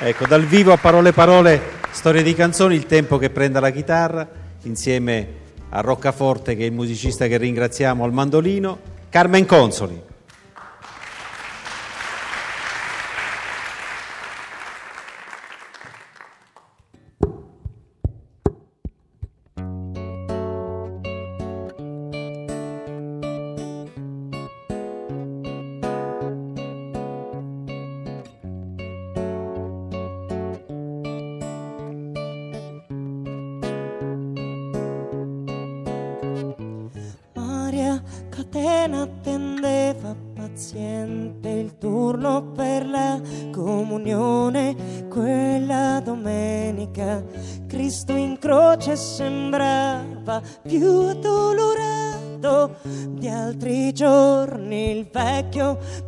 Ecco, 0.00 0.26
dal 0.26 0.44
vivo 0.44 0.72
a 0.72 0.76
parole 0.76 1.12
parole, 1.12 1.60
storie 1.90 2.22
di 2.22 2.34
canzoni, 2.34 2.76
il 2.76 2.86
tempo 2.86 3.18
che 3.18 3.30
prenda 3.30 3.58
la 3.58 3.70
chitarra, 3.70 4.28
insieme 4.62 5.26
a 5.70 5.80
Roccaforte 5.80 6.54
che 6.54 6.62
è 6.62 6.66
il 6.66 6.72
musicista 6.72 7.26
che 7.26 7.36
ringraziamo 7.36 8.04
al 8.04 8.12
mandolino, 8.12 8.78
Carmen 9.10 9.44
Consoli. 9.44 10.00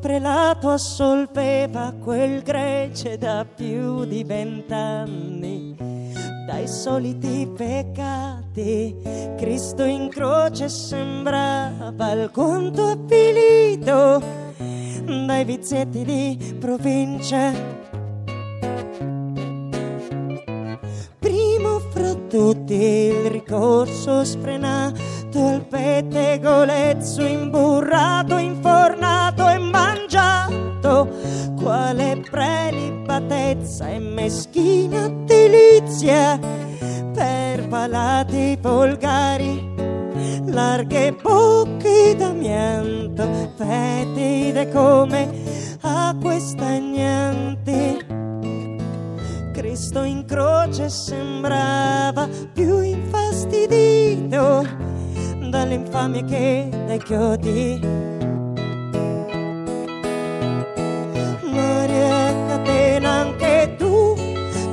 Prelato 0.00 0.70
assolveva 0.70 1.94
quel 2.02 2.42
grece 2.42 3.18
da 3.18 3.44
più 3.44 4.04
di 4.04 4.24
vent'anni 4.24 5.76
dai 6.50 6.66
soliti 6.66 7.48
peccati. 7.56 8.96
Cristo 9.36 9.84
in 9.84 10.08
croce 10.08 10.68
sembrava 10.68 12.06
alquanto 12.06 12.88
avvilito 12.88 14.20
dai 15.04 15.44
vizietti 15.44 16.04
di 16.04 16.56
provincia. 16.58 17.52
Primo 21.18 21.78
fra 21.90 22.14
tutti 22.28 22.74
il 22.74 23.30
ricorso 23.30 24.24
sfrenato 24.24 25.09
al 25.38 25.64
pettegolezzo 25.66 27.22
imburrato, 27.22 28.36
infornato 28.36 29.48
e 29.48 29.58
mangiato. 29.58 31.08
Quale 31.60 32.22
prelibatezza 32.28 33.88
e 33.88 33.98
meschina 33.98 35.08
delizia 35.24 36.38
per 37.12 37.68
palati 37.68 38.58
volgari, 38.60 39.74
larghe 40.46 41.12
bocche 41.12 42.16
d'amianto, 42.16 43.52
fetide 43.56 44.68
come 44.70 45.28
acque 45.80 46.40
stagnanti. 46.40 48.18
Cristo 49.52 50.02
in 50.02 50.24
croce 50.24 50.88
sembrava 50.88 52.28
più 52.52 52.80
infastidito 52.80 54.89
dalle 55.50 55.74
infamie 55.74 56.24
che 56.24 56.68
dai 56.86 56.98
chiodi. 57.02 57.80
Maria 61.42 62.32
Catena, 62.46 63.10
anche 63.10 63.74
tu 63.76 64.14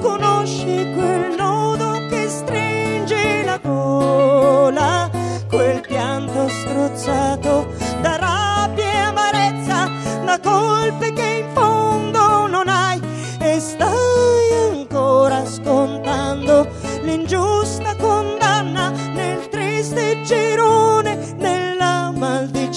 conosci 0.02 0.94
quel 0.94 1.36
nodo 1.36 2.06
che 2.10 2.28
stringe 2.30 3.44
la 3.44 3.58
gola, 3.62 5.10
quel 5.50 5.82
pianto 5.82 6.48
strozzato. 6.48 7.37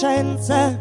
Maldicenza. 0.01 0.79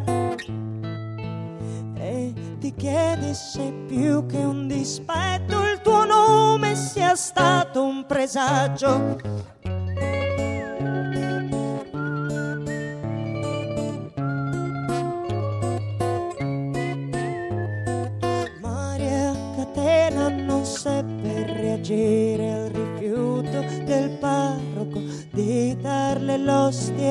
E 1.98 2.34
ti 2.60 2.74
chiedi 2.76 3.34
se 3.34 3.74
più 3.88 4.26
che 4.26 4.38
un 4.38 4.68
dispetto 4.68 5.62
il 5.62 5.82
tuo 5.82 6.06
nome 6.06 6.76
sia 6.76 7.16
stato 7.16 7.84
un 7.84 8.06
presagio. 8.06 9.48
Reagire 21.62 22.52
al 22.52 22.70
rifiuto 22.70 23.64
del 23.86 24.18
parroco 24.20 25.02
di 25.32 25.76
darle 25.80 26.38
l'ostia 26.38 27.09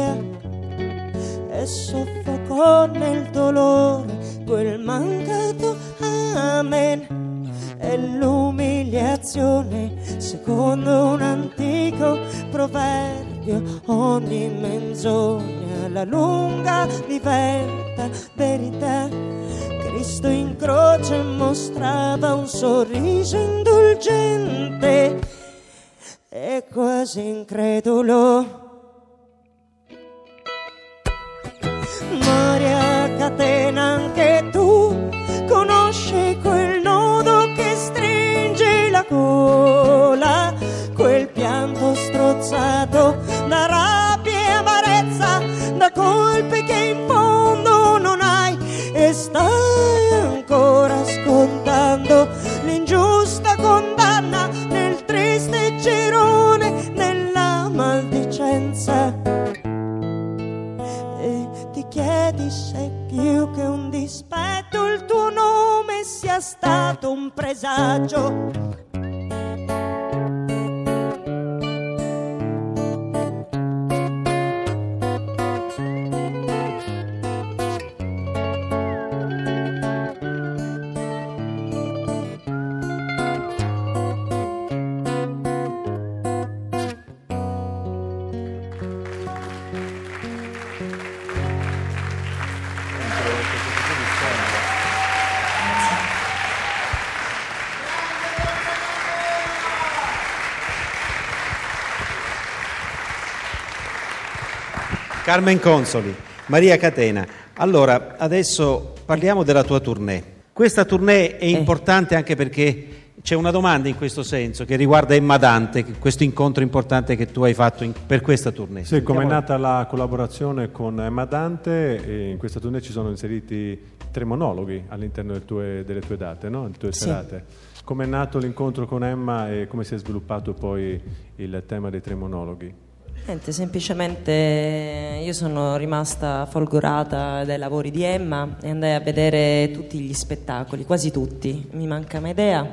Carmen 105.28 105.60
Consoli, 105.60 106.14
Maria 106.46 106.78
Catena. 106.78 107.26
Allora, 107.56 108.14
adesso 108.16 108.94
parliamo 109.04 109.42
della 109.42 109.62
tua 109.62 109.78
tournée. 109.78 110.22
Questa 110.54 110.86
tournée 110.86 111.36
è 111.36 111.44
importante 111.44 112.14
anche 112.14 112.34
perché 112.34 112.86
c'è 113.20 113.34
una 113.34 113.50
domanda 113.50 113.88
in 113.90 113.96
questo 113.96 114.22
senso 114.22 114.64
che 114.64 114.74
riguarda 114.76 115.14
Emma 115.14 115.36
Dante, 115.36 115.84
questo 115.98 116.24
incontro 116.24 116.62
importante 116.62 117.14
che 117.14 117.26
tu 117.26 117.42
hai 117.42 117.52
fatto 117.52 117.84
in- 117.84 117.92
per 118.06 118.22
questa 118.22 118.52
tournée. 118.52 118.86
Sì, 118.86 119.02
come 119.02 119.24
è 119.24 119.26
nata 119.26 119.58
la 119.58 119.86
collaborazione 119.86 120.70
con 120.72 120.98
Emma 120.98 121.26
Dante, 121.26 122.02
e 122.02 122.30
in 122.30 122.38
questa 122.38 122.58
tournée 122.58 122.80
ci 122.80 122.92
sono 122.92 123.10
inseriti 123.10 123.78
tre 124.10 124.24
monologhi 124.24 124.82
all'interno 124.88 125.32
del 125.32 125.44
tue- 125.44 125.84
delle 125.84 126.00
tue 126.00 126.16
date, 126.16 126.48
no? 126.48 126.64
Le 126.68 126.72
tue 126.78 126.92
Sì. 126.94 127.00
serate. 127.00 127.44
Come 127.84 128.04
è 128.04 128.06
nato 128.06 128.38
l'incontro 128.38 128.86
con 128.86 129.04
Emma 129.04 129.50
e 129.52 129.66
come 129.66 129.84
si 129.84 129.92
è 129.94 129.98
sviluppato 129.98 130.54
poi 130.54 130.98
il 131.36 131.62
tema 131.66 131.90
dei 131.90 132.00
tre 132.00 132.14
monologhi? 132.14 132.86
Niente, 133.26 133.52
semplicemente 133.52 135.20
io 135.22 135.32
sono 135.34 135.76
rimasta 135.76 136.46
folgorata 136.46 137.44
dai 137.44 137.58
lavori 137.58 137.90
di 137.90 138.02
Emma 138.02 138.56
e 138.62 138.70
andai 138.70 138.94
a 138.94 139.00
vedere 139.00 139.70
tutti 139.70 139.98
gli 139.98 140.14
spettacoli, 140.14 140.84
quasi 140.86 141.10
tutti. 141.10 141.68
Mi 141.72 141.86
manca 141.86 142.20
Medea 142.20 142.66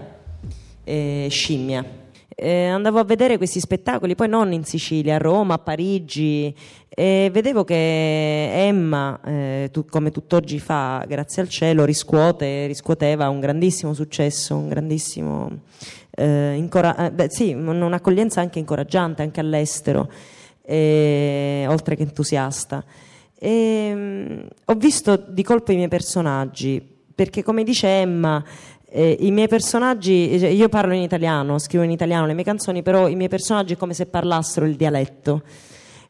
e 0.83 1.27
Scimmia. 1.29 1.83
E 2.37 2.65
andavo 2.65 2.99
a 2.99 3.03
vedere 3.03 3.35
questi 3.37 3.59
spettacoli, 3.59 4.15
poi 4.15 4.29
non 4.29 4.53
in 4.53 4.63
Sicilia, 4.63 5.15
a 5.15 5.19
Roma, 5.19 5.55
a 5.55 5.59
Parigi, 5.59 6.53
e 6.89 7.29
vedevo 7.33 7.63
che 7.65 8.51
Emma, 8.65 9.19
eh, 9.25 9.69
tu- 9.71 9.85
come 9.85 10.11
tutt'oggi 10.11 10.59
fa, 10.59 11.03
grazie 11.07 11.41
al 11.41 11.49
cielo, 11.49 11.83
riscuote, 11.85 12.65
riscuoteva 12.67 13.27
un 13.29 13.39
grandissimo 13.41 13.93
successo, 13.93 14.55
un 14.55 14.69
grandissimo 14.69 15.49
eh, 16.17 16.53
incora- 16.55 17.07
eh, 17.07 17.11
beh, 17.11 17.29
sì, 17.29 17.51
un- 17.51 17.81
un'accoglienza 17.81 18.39
anche 18.39 18.59
incoraggiante, 18.59 19.21
anche 19.21 19.41
all'estero, 19.41 20.09
e- 20.65 21.65
oltre 21.67 21.95
che 21.95 22.03
entusiasta. 22.03 22.83
E, 23.37 23.91
mm, 23.93 24.39
ho 24.65 24.73
visto 24.73 25.15
di 25.15 25.43
colpo 25.43 25.71
i 25.71 25.75
miei 25.75 25.87
personaggi, 25.87 26.81
perché 27.13 27.43
come 27.43 27.63
dice 27.63 27.87
Emma, 27.87 28.43
eh, 28.89 29.17
i 29.19 29.31
miei 29.31 29.47
personaggi, 29.47 30.39
cioè, 30.39 30.49
io 30.49 30.69
parlo 30.69 30.93
in 30.93 31.01
italiano, 31.01 31.59
scrivo 31.59 31.83
in 31.83 31.91
italiano 31.91 32.25
le 32.25 32.33
mie 32.33 32.43
canzoni, 32.43 32.81
però 32.81 33.07
i 33.07 33.15
miei 33.15 33.29
personaggi 33.29 33.73
è 33.73 33.77
come 33.77 33.93
se 33.93 34.05
parlassero 34.05 34.65
il 34.65 34.75
dialetto. 34.75 35.43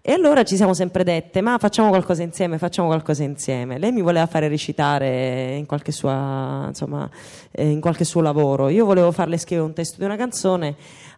E 0.07 0.11
allora 0.11 0.43
ci 0.43 0.55
siamo 0.55 0.75
sempre 0.75 1.03
dette, 1.03 1.41
ma 1.41 1.57
facciamo 1.57 1.89
qualcosa 1.89 2.21
insieme, 2.21 2.59
facciamo 2.59 2.89
qualcosa 2.89 3.23
insieme. 3.23 3.79
Lei 3.79 3.91
mi 3.91 4.01
voleva 4.01 4.27
fare 4.27 4.47
recitare 4.47 5.55
in 5.55 5.65
qualche, 5.65 5.91
sua, 5.91 6.65
insomma, 6.67 7.09
eh, 7.49 7.67
in 7.67 7.81
qualche 7.81 8.03
suo 8.03 8.21
lavoro, 8.21 8.69
io 8.69 8.85
volevo 8.85 9.11
farle 9.11 9.39
scrivere 9.39 9.67
un 9.67 9.73
testo 9.73 9.97
di 9.97 10.05
una 10.05 10.15
canzone. 10.15 10.75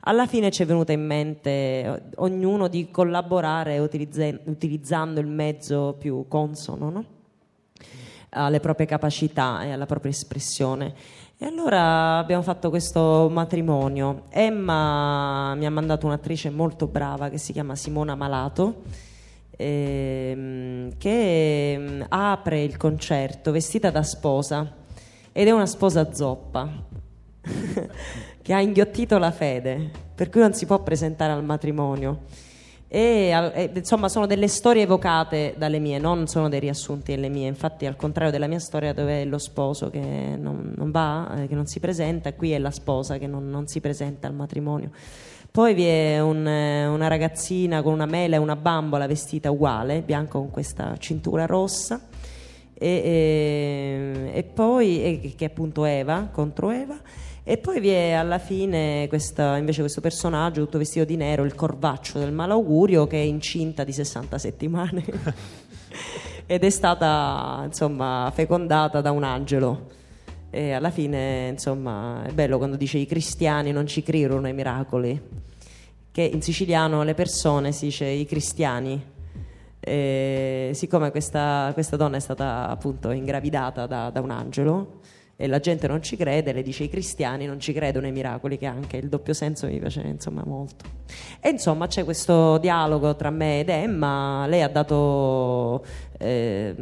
Alla 0.08 0.26
fine 0.26 0.52
ci 0.52 0.64
è 0.64 0.66
venuta 0.66 0.94
in 0.94 1.06
mente 1.06 1.50
eh, 1.50 2.02
ognuno 2.16 2.70
di 2.70 2.90
collaborare 2.90 3.78
utilizze- 3.80 4.40
utilizzando 4.46 5.20
il 5.20 5.28
mezzo 5.28 5.98
più 6.00 6.28
consono 6.30 6.90
no? 6.90 7.06
alle 8.30 8.62
proprie 8.62 8.88
capacità 8.88 9.64
e 9.64 9.72
alla 9.74 9.86
propria 9.86 10.12
espressione. 10.12 10.94
E 11.38 11.46
allora 11.46 12.20
abbiamo 12.20 12.42
fatto 12.42 12.70
questo 12.70 13.28
matrimonio. 13.30 14.24
Emma 14.30 15.54
mi 15.56 15.66
ha 15.66 15.72
mandato 15.72 16.06
un'attrice 16.06 16.52
molto 16.52 16.88
brava 16.88 17.28
che 17.28 17.38
si 17.38 17.52
chiama 17.52 17.76
Simona 17.76 18.16
Malato, 18.16 18.84
ehm, 19.58 20.94
che 20.98 21.74
ehm, 21.74 22.06
apre 22.08 22.64
il 22.64 22.78
concerto 22.78 23.52
vestita 23.52 23.90
da 23.90 24.04
sposa 24.04 24.74
ed 25.34 25.48
è 25.48 25.52
una 25.52 25.66
sposa 25.66 26.14
zoppa 26.14 26.70
che 28.48 28.54
ha 28.54 28.62
inghiottito 28.62 29.18
la 29.18 29.32
fede, 29.32 29.92
per 30.16 30.30
cui 30.30 30.40
non 30.40 30.54
si 30.54 30.66
può 30.66 30.82
presentare 30.82 31.34
al 31.34 31.44
matrimonio. 31.44 32.20
E, 32.88 33.70
insomma 33.76 34.08
sono 34.08 34.26
delle 34.26 34.48
storie 34.48 34.84
evocate 34.84 35.56
dalle 35.58 35.80
mie, 35.80 35.98
non 36.00 36.28
sono 36.28 36.48
dei 36.48 36.62
riassunti 36.62 37.14
delle 37.14 37.28
mie. 37.28 37.50
Infatti, 37.50 37.86
al 37.86 37.98
contrario 37.98 38.32
della 38.32 38.48
mia 38.48 38.60
storia, 38.60 38.94
dove 38.94 39.24
è 39.24 39.26
lo 39.26 39.38
sposo 39.38 39.90
che 39.90 40.00
non, 40.00 40.72
non 40.78 40.92
va, 40.92 41.40
eh, 41.42 41.48
che 41.48 41.56
non 41.56 41.66
si 41.66 41.82
presenta, 41.82 42.32
qui 42.36 42.54
è 42.54 42.58
la 42.58 42.72
sposa 42.72 43.18
che 43.18 43.28
non, 43.28 43.50
non 43.50 43.68
si 43.68 43.82
presenta 43.82 44.28
al 44.28 44.34
matrimonio. 44.34 44.92
Poi 45.52 45.74
vi 45.74 45.84
è 45.84 46.22
un, 46.22 46.48
eh, 46.48 46.88
una 46.88 47.10
ragazzina 47.10 47.82
con 47.82 47.92
una 47.92 48.06
mela 48.06 48.38
e 48.38 48.40
una 48.40 48.56
bambola 48.56 49.08
vestita 49.08 49.52
uguale, 49.52 50.04
bianca 50.04 50.38
con 50.38 50.52
questa 50.52 50.96
cintura 51.00 51.46
rossa. 51.46 52.00
E, 52.74 52.88
e- 52.88 54.32
e 54.34 54.44
poi 54.44 55.34
che 55.36 55.46
è 55.46 55.48
appunto 55.50 55.84
Eva 55.84 56.30
contro 56.32 56.72
Eva 56.72 56.98
e 57.50 57.58
poi 57.58 57.80
vi 57.80 57.88
è 57.88 58.12
alla 58.12 58.40
fine 58.40 59.06
questa- 59.08 59.56
invece 59.56 59.80
questo 59.80 60.02
personaggio 60.02 60.66
tutto 60.66 60.78
vestito 60.78 61.06
di 61.06 61.16
nero 61.16 61.46
il 61.46 61.56
corvaccio 61.56 62.20
del 62.20 62.34
malaugurio 62.34 63.08
che 63.08 63.16
è 63.16 63.24
incinta 63.24 63.86
di 63.86 63.94
60 63.94 64.38
settimane 64.38 65.06
ed 66.46 66.66
è 66.66 66.70
stata 66.70 67.62
insomma 67.64 68.30
fecondata 68.36 69.00
da 69.00 69.12
un 69.12 69.24
angelo. 69.24 69.96
E 70.50 70.74
alla 70.74 70.90
fine, 70.90 71.48
insomma, 71.48 72.22
è 72.26 72.34
bello 72.34 72.58
quando 72.58 72.76
dice 72.76 72.98
i 72.98 73.06
cristiani 73.06 73.72
non 73.72 73.88
ci 73.88 74.04
credono 74.04 74.48
ai 74.48 74.54
miracoli, 74.54 75.22
che 76.12 76.22
in 76.24 76.42
siciliano 76.42 77.04
le 77.04 77.14
persone 77.14 77.72
si 77.72 77.86
dice 77.86 78.08
i 78.08 78.26
cristiani. 78.26 79.02
E 79.80 80.72
siccome 80.74 81.12
questa, 81.12 81.72
questa 81.74 81.96
donna 81.96 82.18
è 82.18 82.22
stata 82.22 82.68
appunto 82.68 83.12
ingravidata 83.12 83.86
da, 83.86 84.10
da 84.10 84.20
un 84.20 84.32
angelo 84.32 85.00
e 85.40 85.46
la 85.48 85.60
gente 85.60 85.88
non 85.88 86.02
ci 86.02 86.18
crede, 86.18 86.52
le 86.52 86.64
dice 86.64 86.84
i 86.84 86.90
cristiani 86.90 87.46
non 87.46 87.60
ci 87.60 87.72
credono 87.72 88.08
ai 88.08 88.12
miracoli, 88.12 88.58
che 88.58 88.66
anche 88.66 88.98
il 88.98 89.08
doppio 89.08 89.34
senso 89.34 89.68
mi 89.68 89.80
piace 89.80 90.02
insomma 90.02 90.42
molto. 90.46 90.84
E 91.40 91.50
insomma 91.50 91.86
c'è 91.88 92.04
questo 92.04 92.58
dialogo 92.58 93.16
tra 93.16 93.30
me 93.30 93.60
ed 93.60 93.70
Emma, 93.70 94.48
lei 94.48 94.64
ha 94.64 94.68
dato 94.68 95.86
eh, 96.18 96.76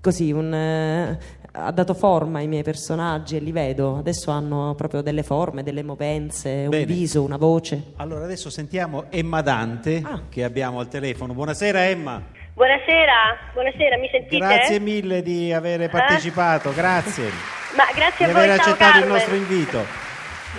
così 0.00 0.32
un, 0.32 0.52
eh, 0.54 1.18
ha 1.54 1.70
dato 1.70 1.92
forma 1.92 2.38
ai 2.38 2.48
miei 2.48 2.62
personaggi 2.62 3.36
e 3.36 3.40
li 3.40 3.52
vedo, 3.52 3.98
adesso 3.98 4.30
hanno 4.30 4.74
proprio 4.74 5.02
delle 5.02 5.22
forme, 5.22 5.62
delle 5.62 5.82
movenze, 5.82 6.62
un 6.64 6.70
Bene. 6.70 6.86
viso, 6.86 7.22
una 7.22 7.36
voce. 7.36 7.92
Allora 7.96 8.24
adesso 8.24 8.48
sentiamo 8.48 9.04
Emma 9.10 9.42
Dante 9.42 10.00
Ah. 10.02 10.22
che 10.30 10.42
abbiamo 10.42 10.80
al 10.80 10.88
telefono. 10.88 11.34
Buonasera 11.34 11.84
Emma, 11.86 12.22
Buonasera, 12.54 13.50
buonasera, 13.54 13.96
mi 13.96 14.08
sentite? 14.10 14.36
grazie 14.36 14.78
mille 14.78 15.22
di 15.22 15.52
aver 15.52 15.88
partecipato, 15.88 16.72
grazie 16.74 17.30
Ma 17.76 17.84
grazie 17.94 18.26
di 18.26 18.30
a 18.30 18.34
voi, 18.34 18.44
aver 18.44 18.60
accettato 18.60 18.84
il 18.84 18.92
Carmen. 18.92 19.08
nostro 19.08 19.34
invito. 19.34 19.84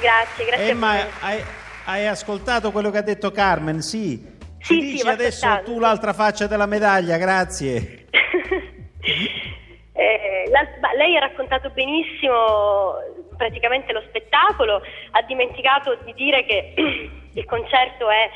Grazie, 0.01 0.45
grazie 0.45 0.69
Emma, 0.69 1.05
hai, 1.21 1.43
hai 1.85 2.07
ascoltato 2.07 2.71
quello 2.71 2.89
che 2.89 2.97
ha 2.97 3.01
detto 3.03 3.29
Carmen? 3.31 3.81
Sì. 3.81 4.31
Sì, 4.59 4.75
Ci 4.75 4.81
sì, 4.81 4.91
dici 4.93 5.07
adesso 5.07 5.45
ascoltato. 5.45 5.71
tu 5.71 5.79
l'altra 5.79 6.13
faccia 6.13 6.47
della 6.47 6.65
medaglia, 6.65 7.17
grazie. 7.17 8.07
Eh, 9.95 10.49
la- 10.49 10.93
lei 10.97 11.15
ha 11.15 11.19
raccontato 11.19 11.69
benissimo 11.69 12.95
praticamente 13.37 13.93
lo 13.93 14.01
spettacolo, 14.07 14.81
ha 15.11 15.21
dimenticato 15.27 15.95
di 16.03 16.13
dire 16.13 16.43
che 16.45 16.73
il 17.33 17.45
concerto 17.45 18.09
è 18.09 18.27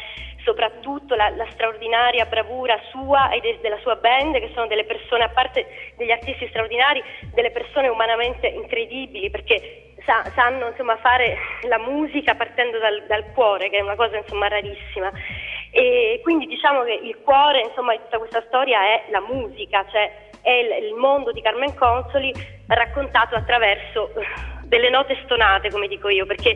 soprattutto 0.48 1.14
la, 1.16 1.28
la 1.36 1.46
straordinaria 1.52 2.26
bravura 2.26 2.80
sua 2.90 3.30
e 3.32 3.42
de- 3.42 3.60
della 3.62 3.78
sua 3.80 3.98
band, 3.98 4.40
che 4.40 4.52
sono 4.54 4.68
delle 4.68 4.86
persone, 4.86 5.26
a 5.26 5.30
parte 5.30 5.68
degli 5.98 6.12
artisti 6.12 6.48
straordinari, 6.48 7.04
delle 7.34 7.52
persone 7.52 7.90
umanamente 7.90 8.48
incredibili, 8.48 9.30
perché 9.30 9.92
sa- 10.06 10.24
sanno 10.34 10.70
insomma, 10.70 10.96
fare 10.98 11.38
la 11.68 11.80
musica 11.80 12.36
partendo 12.36 12.80
dal, 12.80 13.04
dal 13.08 13.26
cuore, 13.34 13.70
che 13.70 13.80
è 13.80 13.82
una 13.82 13.96
cosa 13.96 14.16
insomma, 14.16 14.48
rarissima. 14.48 15.12
E 15.70 16.22
quindi 16.24 16.48
diciamo 16.48 16.84
che 16.84 16.94
il 16.94 17.18
cuore 17.24 17.60
insomma, 17.68 17.92
di 17.92 18.00
tutta 18.04 18.18
questa 18.18 18.44
storia 18.48 18.80
è 18.82 19.04
la 19.10 19.20
musica, 19.20 19.86
cioè 19.92 20.10
è 20.42 20.52
il, 20.52 20.86
il 20.86 20.94
mondo 20.94 21.34
di 21.34 21.42
Carmen 21.42 21.76
Consoli 21.76 22.32
raccontato 22.68 23.36
attraverso 23.36 24.14
delle 24.64 24.90
note 24.90 25.18
stonate, 25.26 25.70
come 25.70 25.88
dico 25.88 26.08
io, 26.08 26.26
perché 26.26 26.56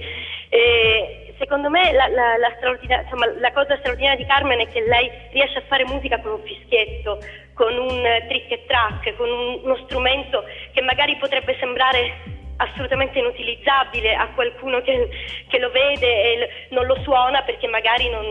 eh, 0.49 1.30
secondo 1.41 1.69
me 1.71 1.91
la, 1.91 2.07
la- 2.07 2.37
la 2.37 2.53
straordina- 2.57 3.01
insomma, 3.01 3.25
la 3.39 3.51
cosa 3.51 3.75
straordinaria 3.79 4.15
di 4.17 4.25
Carmen 4.29 4.59
è 4.59 4.67
che 4.67 4.81
lei 4.85 5.09
riesce 5.31 5.57
a 5.57 5.63
fare 5.67 5.83
musica 5.85 6.19
con 6.21 6.33
un 6.33 6.43
fischietto, 6.43 7.17
con 7.53 7.75
un 7.75 8.05
eh, 8.05 8.25
trick 8.27 8.51
e 8.51 8.65
track, 8.67 9.15
con 9.15 9.27
un- 9.29 9.59
uno 9.63 9.75
strumento 9.85 10.43
che 10.71 10.81
magari 10.81 11.17
potrebbe 11.17 11.57
sembrare 11.59 12.39
assolutamente 12.57 13.17
inutilizzabile 13.17 14.13
a 14.13 14.27
qualcuno 14.35 14.81
che, 14.81 15.09
che 15.47 15.57
lo 15.57 15.71
vede 15.71 16.07
e 16.07 16.49
non 16.69 16.85
lo 16.85 16.95
suona 17.01 17.41
perché 17.41 17.67
magari 17.67 18.07
non, 18.07 18.23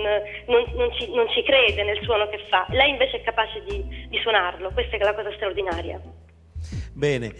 non- 0.46 0.70
non 0.76 0.92
ci, 0.96 1.12
non 1.12 1.28
ci 1.30 1.42
crede 1.42 1.82
nel 1.82 1.98
suono 2.04 2.28
che 2.28 2.38
fa. 2.48 2.64
Lei 2.70 2.90
invece 2.90 3.16
è 3.16 3.22
capace 3.22 3.60
di, 3.64 4.06
di 4.08 4.18
suonarlo, 4.22 4.70
questa 4.70 4.94
è 4.96 5.00
la 5.00 5.14
cosa 5.14 5.32
straordinaria. 5.34 6.00
Bene, 6.94 7.32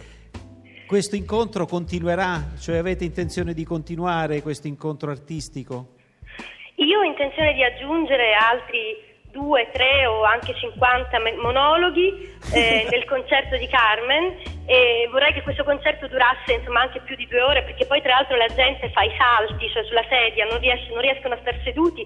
questo 0.91 1.15
incontro 1.15 1.65
continuerà? 1.65 2.51
Cioè 2.59 2.75
avete 2.75 3.05
intenzione 3.05 3.53
di 3.53 3.63
continuare 3.63 4.41
questo 4.41 4.67
incontro 4.67 5.09
artistico? 5.09 5.95
Io 6.83 6.99
ho 6.99 7.03
intenzione 7.03 7.53
di 7.53 7.63
aggiungere 7.63 8.33
altri 8.33 8.99
due, 9.31 9.69
tre 9.71 10.05
o 10.05 10.23
anche 10.23 10.53
50 10.53 11.17
me- 11.19 11.37
monologhi 11.37 12.35
eh, 12.51 12.87
nel 12.91 13.05
concerto 13.05 13.55
di 13.55 13.67
Carmen 13.67 14.35
e 14.65 15.07
vorrei 15.11 15.31
che 15.31 15.43
questo 15.43 15.63
concerto 15.63 16.09
durasse 16.09 16.59
insomma 16.59 16.81
anche 16.81 16.99
più 16.99 17.15
di 17.15 17.25
due 17.25 17.41
ore 17.41 17.63
perché 17.63 17.85
poi 17.85 18.01
tra 18.01 18.15
l'altro 18.15 18.35
la 18.35 18.51
gente 18.53 18.89
fa 18.89 19.03
i 19.03 19.15
salti 19.17 19.69
cioè 19.69 19.85
sulla 19.85 20.03
sedia, 20.09 20.43
non, 20.43 20.59
riesce- 20.59 20.91
non 20.91 20.99
riescono 20.99 21.35
a 21.35 21.39
star 21.39 21.57
seduti 21.63 22.03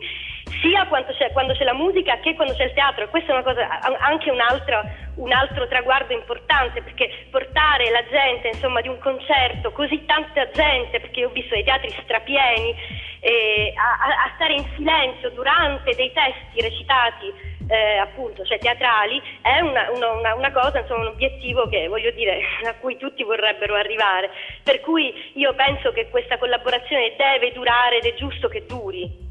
sia 0.62 0.86
quando 0.88 1.12
c'è, 1.13 1.31
quando 1.31 1.53
c'è 1.53 1.63
la 1.63 1.73
musica 1.73 2.19
che 2.19 2.36
quando 2.36 2.53
c'è 2.53 2.65
il 2.65 2.73
teatro 2.73 3.03
e 3.03 3.08
questa 3.10 3.38
è 3.38 3.43
cosa, 3.43 3.79
anche 3.99 4.29
un 4.31 4.39
altro, 4.39 4.81
un 5.15 5.31
altro 5.31 5.67
traguardo 5.67 6.13
importante 6.13 6.81
perché 6.81 7.10
portare 7.31 7.89
la 7.89 8.03
gente 8.10 8.49
insomma 8.49 8.81
di 8.81 8.88
un 8.88 8.99
concerto, 8.99 9.71
così 9.71 10.05
tanta 10.05 10.49
gente, 10.51 10.99
perché 10.99 11.21
io 11.21 11.27
ho 11.29 11.31
visto 11.31 11.53
dei 11.55 11.63
teatri 11.63 11.89
strapieni, 12.03 12.75
eh, 13.19 13.73
a, 13.75 14.25
a- 14.25 14.31
stare 14.36 14.53
in 14.53 14.65
silenzio 14.75 15.31
durante 15.31 15.95
dei 15.95 16.12
testi 16.12 16.62
recitati 16.62 17.53
eh, 17.67 17.97
appunto, 17.97 18.45
cioè 18.45 18.60
teatrali, 18.60 19.19
è 19.41 19.60
una- 19.62 19.89
una- 19.91 20.36
una 20.36 20.51
cosa, 20.51 20.79
insomma, 20.79 21.01
un 21.01 21.13
obiettivo 21.13 21.67
che 21.67 21.88
voglio 21.88 22.12
dire 22.12 22.39
a 22.69 22.75
cui 22.75 22.97
tutti 22.97 23.23
vorrebbero 23.23 23.73
arrivare. 23.75 24.29
Per 24.63 24.79
cui 24.81 25.31
io 25.34 25.53
penso 25.55 25.91
che 25.91 26.08
questa 26.10 26.38
collaborazione 26.38 27.15
deve 27.17 27.51
durare 27.53 27.97
ed 27.97 28.05
è 28.05 28.13
giusto 28.13 28.47
che 28.49 28.65
duri. 28.67 29.24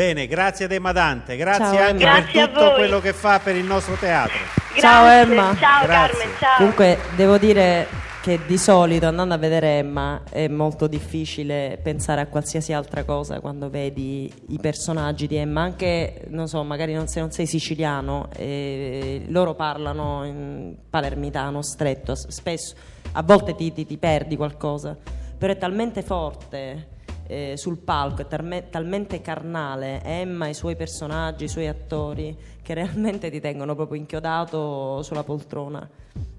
Bene, 0.00 0.26
grazie 0.26 0.64
ad 0.64 0.72
Emma 0.72 0.92
Dante, 0.92 1.36
grazie 1.36 1.76
Ciao, 1.76 1.88
anche 1.88 2.04
Emma. 2.04 2.20
Grazie 2.20 2.32
per 2.32 2.48
tutto 2.48 2.64
voi. 2.64 2.74
quello 2.76 3.00
che 3.00 3.12
fa 3.12 3.38
per 3.38 3.54
il 3.54 3.66
nostro 3.66 3.96
teatro. 3.96 4.34
Ciao, 4.78 5.04
Grazie, 5.04 5.20
Emma. 5.20 5.54
Ciao 5.58 5.84
Grazie. 5.84 6.16
Carmen, 6.16 6.38
ciao. 6.38 6.56
Comunque 6.56 6.98
devo 7.16 7.36
dire 7.36 7.86
che 8.22 8.40
di 8.46 8.56
solito 8.56 9.06
andando 9.08 9.34
a 9.34 9.36
vedere 9.36 9.76
Emma 9.76 10.22
è 10.30 10.48
molto 10.48 10.86
difficile 10.86 11.78
pensare 11.82 12.22
a 12.22 12.28
qualsiasi 12.28 12.72
altra 12.72 13.04
cosa 13.04 13.40
quando 13.40 13.68
vedi 13.68 14.32
i 14.48 14.58
personaggi 14.58 15.26
di 15.26 15.36
Emma, 15.36 15.60
anche 15.60 16.22
non 16.28 16.48
so, 16.48 16.62
magari 16.62 16.94
non, 16.94 17.06
se 17.06 17.20
non 17.20 17.30
sei 17.30 17.44
siciliano, 17.44 18.30
e 18.34 19.26
loro 19.28 19.54
parlano 19.54 20.24
in 20.24 20.76
palermitano 20.88 21.60
stretto, 21.60 22.14
spesso 22.14 22.74
a 23.12 23.22
volte 23.22 23.54
ti, 23.54 23.70
ti- 23.74 23.84
ti 23.84 23.98
perdi 23.98 24.34
qualcosa, 24.36 24.96
però 25.36 25.52
è 25.52 25.58
talmente 25.58 26.00
forte 26.00 26.86
eh, 27.30 27.56
sul 27.56 27.78
palco, 27.78 28.22
è 28.22 28.26
talme- 28.26 28.68
talmente 28.70 29.20
carnale 29.20 30.02
Emma, 30.02 30.48
i 30.48 30.54
suoi 30.54 30.74
personaggi, 30.74 31.44
i 31.44 31.48
suoi 31.48 31.68
attori, 31.68 32.36
che 32.60 32.74
realmente 32.74 33.30
ti 33.30 33.38
tengono 33.40 33.76
proprio 33.76 33.98
inchiodato 33.98 35.00
sulla 35.02 35.22
poltrona. 35.22 35.88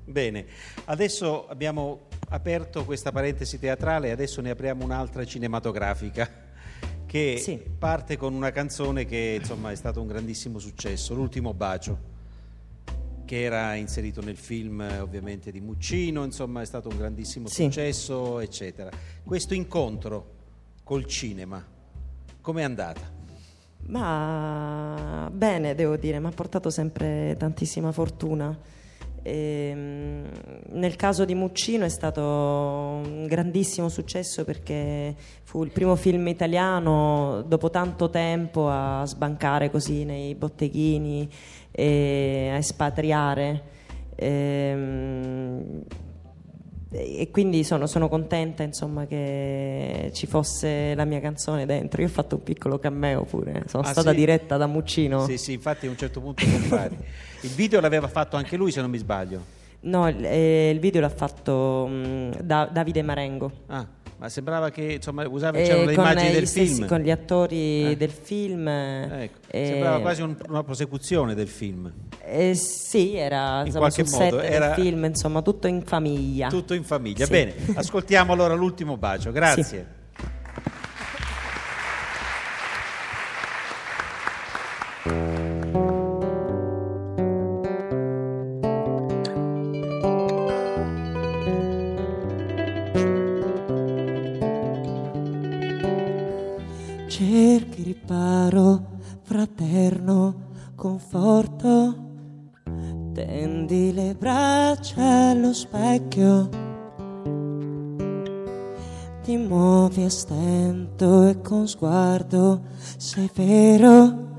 Bene, 0.04 0.46
adesso 0.86 1.48
abbiamo 1.48 2.08
aperto 2.30 2.84
questa 2.84 3.14
parentesi 3.14 3.58
teatrale, 3.58 4.12
adesso 4.12 4.42
ne 4.42 4.50
apriamo 4.50 4.84
un'altra 4.84 5.24
cinematografica 5.24 6.30
che 7.06 7.38
Sì. 7.38 7.58
parte 7.78 8.18
con 8.18 8.34
una 8.34 8.52
canzone 8.52 9.06
che 9.06 9.38
insomma 9.40 9.72
è 9.72 9.76
stato 9.76 10.02
un 10.02 10.08
grandissimo 10.08 10.60
successo, 10.60 11.14
L'ultimo 11.14 11.54
bacio, 11.54 12.10
che 13.24 13.44
era 13.44 13.76
inserito 13.76 14.22
nel 14.22 14.36
film 14.36 14.86
ovviamente 15.00 15.52
di 15.52 15.62
Muccino, 15.62 16.26
insomma 16.26 16.62
è 16.62 16.66
stato 16.66 16.90
un 16.90 16.98
grandissimo 16.98 17.48
Sì. 17.48 17.64
successo, 17.64 18.40
eccetera. 18.42 18.90
Questo 19.24 19.54
incontro 19.54 20.40
col 20.92 21.06
cinema, 21.06 21.66
com'è 22.42 22.64
andata? 22.64 23.00
Ma 23.86 25.30
bene, 25.32 25.74
devo 25.74 25.96
dire, 25.96 26.20
mi 26.20 26.28
ha 26.28 26.32
portato 26.32 26.70
sempre 26.70 27.38
tantissima 27.40 27.94
fortuna. 27.94 28.54
Ehm, 29.24 30.30
nel 30.72 30.96
caso 30.98 31.24
di 31.24 31.34
Muccino 31.34 31.86
è 31.86 31.90
stato 31.90 32.22
un 32.22 33.26
grandissimo 33.26 33.88
successo 33.88 34.44
perché 34.44 35.16
fu 35.44 35.64
il 35.64 35.72
primo 35.72 35.96
film 35.96 36.28
italiano 36.28 37.42
dopo 37.48 37.70
tanto 37.70 38.10
tempo 38.10 38.68
a 38.68 39.06
sbancare 39.06 39.72
così 39.72 40.04
nei 40.04 40.36
botteghini 40.36 41.30
e 41.72 42.50
a 42.52 42.58
espatriare. 42.58 43.64
Ehm, 44.16 45.84
e 46.94 47.30
quindi 47.32 47.64
sono, 47.64 47.88
sono 47.88 48.10
contenta 48.10 48.64
insomma 48.64 49.06
che 49.06 50.10
ci 50.14 50.28
fosse 50.28 50.94
la 50.94 51.06
mia 51.06 51.22
canzone 51.22 51.66
dentro 51.66 52.02
io 52.02 52.08
ho 52.08 52.12
fatto 52.12 52.36
un 52.36 52.44
piccolo 52.44 52.80
cameo 52.80 53.24
pure 53.24 53.64
sono 53.68 53.84
Ah, 53.84 53.92
stata 53.92 54.10
sì? 54.10 54.16
diretta 54.18 54.58
da 54.58 54.68
Muccino 54.68 55.26
Sì, 55.26 55.38
sì, 55.38 55.54
infatti 55.54 55.88
a 55.88 55.90
un 55.90 55.98
certo 55.98 56.20
punto 56.20 56.46
compari. 56.46 56.98
Il 57.44 57.50
video 57.52 57.80
l'aveva 57.80 58.08
fatto 58.10 58.36
anche 58.36 58.58
lui, 58.58 58.72
se 58.72 58.82
non 58.82 58.90
mi 58.90 58.98
sbaglio. 58.98 59.42
no 59.82 60.08
il, 60.10 60.24
eh, 60.26 60.70
il 60.70 60.80
video 60.80 61.00
l'ha 61.02 61.10
fatto 61.10 61.88
mm, 61.90 62.32
Da- 62.44 62.70
Davide 62.72 63.02
Marengo 63.02 63.52
Ah, 63.68 63.88
ma 64.22 64.30
sembrava 64.30 64.70
che 64.70 64.84
insomma 64.84 65.28
usava 65.28 65.58
Eh, 65.58 65.64
c'erano 65.64 65.86
le 65.86 65.94
immagini 65.94 66.32
del 66.32 66.48
stessi- 66.48 66.76
film. 66.76 66.88
con 66.88 67.00
gli 67.00 67.10
attori 67.10 67.90
Eh. 67.92 67.98
del 67.98 68.12
film 68.12 68.68
Ecco, 68.68 69.40
eh, 69.48 69.66
sembrava 69.66 70.00
quasi 70.00 70.22
un- 70.22 70.36
una 70.48 70.64
prosecuzione 70.64 71.34
del 71.34 71.48
film. 71.48 71.92
eh, 72.24 72.54
sì 72.54 73.16
era 73.16 73.62
In 73.62 73.66
insomma, 73.66 73.88
qualche 73.90 74.06
sul 74.06 74.20
modo, 74.20 74.40
set 74.40 74.52
era- 74.52 74.66
del 74.76 74.84
film 74.84 75.06
insomma 75.06 75.42
tutto 75.42 75.66
in 75.66 75.82
famiglia 75.82 76.50
Tutto 76.50 76.76
in 76.76 76.84
famiglia. 76.84 77.26
Sì. 77.26 77.32
Bene, 77.32 77.54
ascoltiamo 77.74 78.32
allora 78.32 78.54
l'ultimo 78.54 78.96
bacio. 78.96 79.32
Grazie. 79.32 79.78
le 79.80 80.00
sguardo 113.12 113.32
severo. 113.34 114.30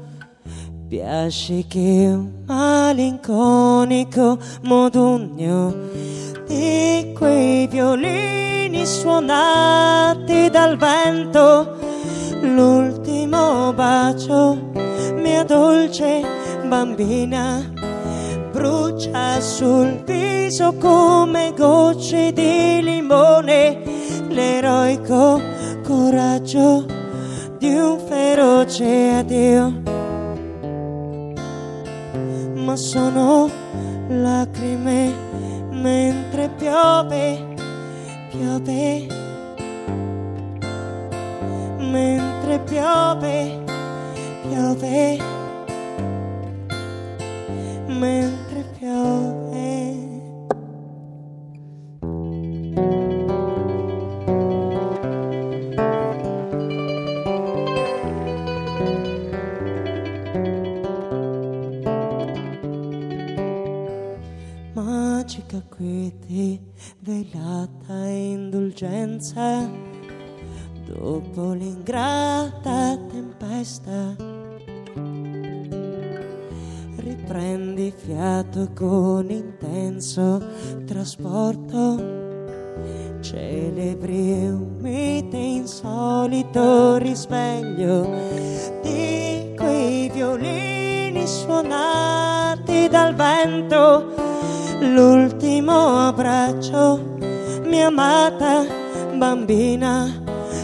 Piace 0.88 1.64
che 1.68 1.78
un 1.78 2.44
malinconico 2.46 4.38
modugno 4.62 5.74
di 6.46 7.12
quei 7.16 7.66
violini 7.66 8.84
suonati 8.86 10.50
dal 10.50 10.76
vento. 10.76 11.78
L'ultimo 12.42 13.72
bacio, 13.72 14.70
mia 15.14 15.44
dolce 15.44 16.20
bambina, 16.66 17.64
brucia 18.50 19.40
sul 19.40 20.02
viso 20.04 20.74
come 20.74 21.54
gocce 21.56 22.32
di 22.32 22.82
limone, 22.82 23.80
l'eroico 24.28 25.40
coraggio 25.84 26.84
di 27.58 27.72
un 27.76 27.96
feroce 28.42 29.10
addio. 29.20 29.82
Ma 32.54 32.74
sono 32.74 33.48
lacrime 34.08 35.12
mentre 35.70 36.48
piove, 36.48 37.54
piove, 38.30 39.06
mentre 41.78 42.58
piove, 42.64 43.62
piove, 44.48 45.18
mentre 47.86 48.41
indulgenza, 69.22 69.70
dopo 70.84 71.52
l'ingrata 71.52 72.98
tempesta. 73.08 74.16
Riprendi 76.96 77.92
fiato 77.96 78.70
con 78.74 79.30
intenso 79.30 80.44
trasporto, 80.84 81.96
celebri 83.20 84.48
un 84.48 84.76
mite 84.80 85.36
insolito 85.36 86.96
risveglio 86.96 88.08
di 88.82 89.54
quei 89.56 90.10
violini 90.10 91.26
suonati 91.26 92.88
dal 92.88 93.14
vento. 93.14 94.30
L'ultimo 94.80 96.08
abbraccio, 96.08 97.18
mia 97.64 97.86
amata 97.86 98.81
bambina, 99.22 100.12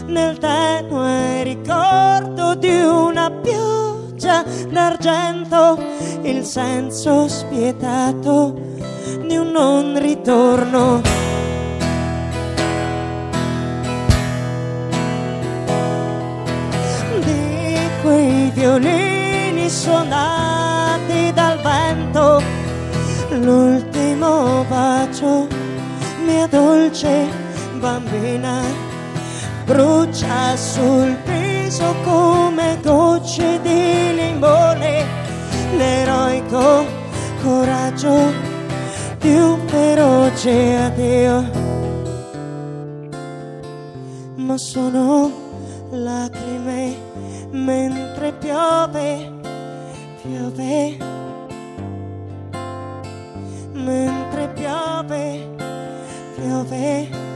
nel 0.07 0.37
tenue 0.37 1.43
ricordo 1.43 2.55
di 2.55 2.81
una 2.81 3.31
pioggia 3.31 4.43
d'argento, 4.69 5.81
il 6.23 6.43
senso 6.43 7.29
spietato 7.29 8.53
di 9.25 9.37
un 9.37 9.51
non 9.51 9.97
ritorno. 9.97 11.01
Di 17.23 17.77
quei 18.01 18.51
violini 18.53 19.69
suonati 19.69 21.31
dal 21.33 21.61
vento, 21.61 22.43
l'ultimo 23.39 24.65
bacio, 24.67 25.47
mia 26.25 26.45
dolce 26.47 27.48
bambina, 27.79 28.61
brucia 29.65 30.55
sul 30.55 31.15
viso 31.25 31.95
come 32.03 32.77
gocce 32.83 33.59
di 33.61 34.13
limone, 34.13 35.05
l'eroico 35.77 36.85
coraggio 37.41 38.31
di 39.19 39.33
un 39.33 39.59
feroce 39.67 40.75
addio. 40.75 41.67
Ma 44.35 44.57
sono 44.57 45.31
lacrime 45.91 46.95
mentre 47.51 48.33
piove, 48.33 49.31
piove. 50.21 50.97
Mentre 53.71 54.49
piove, 54.49 55.47
piove, 56.35 57.28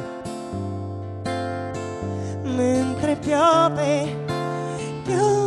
mentre 3.23 3.29
piove, 3.29 4.15
piove. 5.05 5.42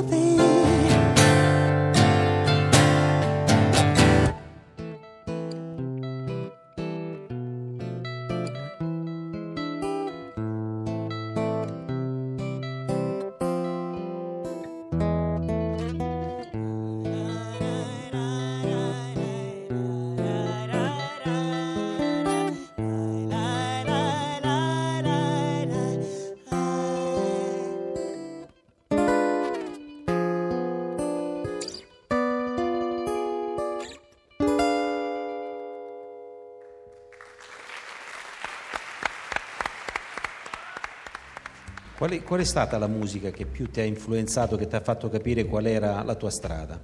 Qual 42.07 42.19
è, 42.19 42.23
qual 42.23 42.39
è 42.39 42.45
stata 42.45 42.79
la 42.79 42.87
musica 42.87 43.31
che 43.31 43.47
più 43.47 43.69
ti 43.69 43.81
ha 43.81 43.85
influenzato, 43.85 44.57
che 44.57 44.69
ti 44.69 44.77
ha 44.77 44.81
fatto 44.81 45.09
capire 45.09 45.45
qual 45.45 45.67
era 45.67 46.05
la 46.05 46.15
tua 46.15 46.31
strada? 46.31 46.79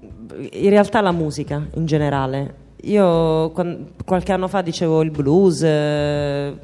In 0.00 0.70
realtà 0.70 1.02
la 1.02 1.12
musica 1.12 1.68
in 1.74 1.84
generale. 1.84 2.54
Io 2.84 3.50
qualche 3.50 4.32
anno 4.32 4.48
fa 4.48 4.62
dicevo 4.62 5.02
il 5.02 5.10
blues 5.10 5.62
eh, 5.62 6.54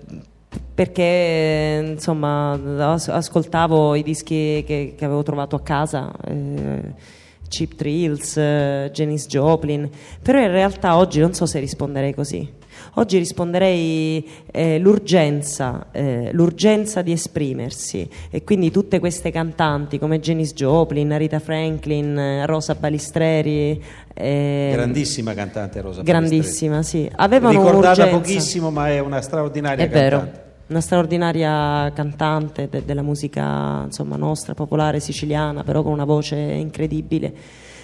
perché 0.75 1.85
insomma 1.97 2.53
as- 2.93 3.09
ascoltavo 3.09 3.95
i 3.95 4.03
dischi 4.03 4.65
che, 4.67 4.95
che 4.97 5.05
avevo 5.05 5.23
trovato 5.23 5.55
a 5.55 5.61
casa. 5.61 6.11
eh, 6.25 7.17
Cheap 7.49 7.75
Thrills, 7.75 8.37
eh, 8.37 8.91
Janis 8.93 9.27
Joplin, 9.27 9.89
però 10.23 10.41
in 10.41 10.51
realtà 10.51 10.97
oggi 10.97 11.21
non 11.21 11.35
so 11.35 11.47
se 11.47 11.59
risponderei 11.59 12.15
così. 12.15 12.57
Oggi 12.95 13.19
risponderei 13.19 14.29
eh, 14.53 14.79
l'urgenza, 14.79 15.89
eh, 15.91 16.31
l'urgenza 16.33 17.03
di 17.03 17.13
esprimersi 17.13 18.09
e 18.31 18.45
quindi 18.45 18.71
tutte 18.71 19.01
queste 19.01 19.31
cantanti 19.33 19.99
come 19.99 20.21
Janis 20.21 20.53
Joplin, 20.53 21.17
Rita 21.19 21.41
Franklin, 21.41 22.47
Rosa 22.47 22.75
Balistreri, 22.77 23.83
eh, 24.15 24.71
Grandissima 24.73 25.35
cantante 25.35 25.81
Rosa 25.81 26.03
grandissima, 26.03 26.83
sì, 26.83 26.99
Balestreri. 26.99 27.23
avevano 27.25 27.63
Ricordata 27.65 28.07
pochissimo, 28.07 28.71
ma 28.71 28.89
è 28.89 29.01
una 29.01 29.21
straordinaria 29.21 29.85
È 29.85 29.89
vero, 29.89 30.19
cantante. 30.19 30.47
Una 30.69 30.81
straordinaria 30.81 31.91
cantante 31.93 32.69
de- 32.69 32.85
della 32.85 33.03
musica 33.03 33.83
insomma, 33.85 34.17
nostra, 34.17 34.55
popolare 34.55 35.01
siciliana, 35.01 35.65
però 35.65 35.83
con 35.83 35.93
una 35.93 36.05
voce 36.05 36.37
incredibile, 36.37 37.35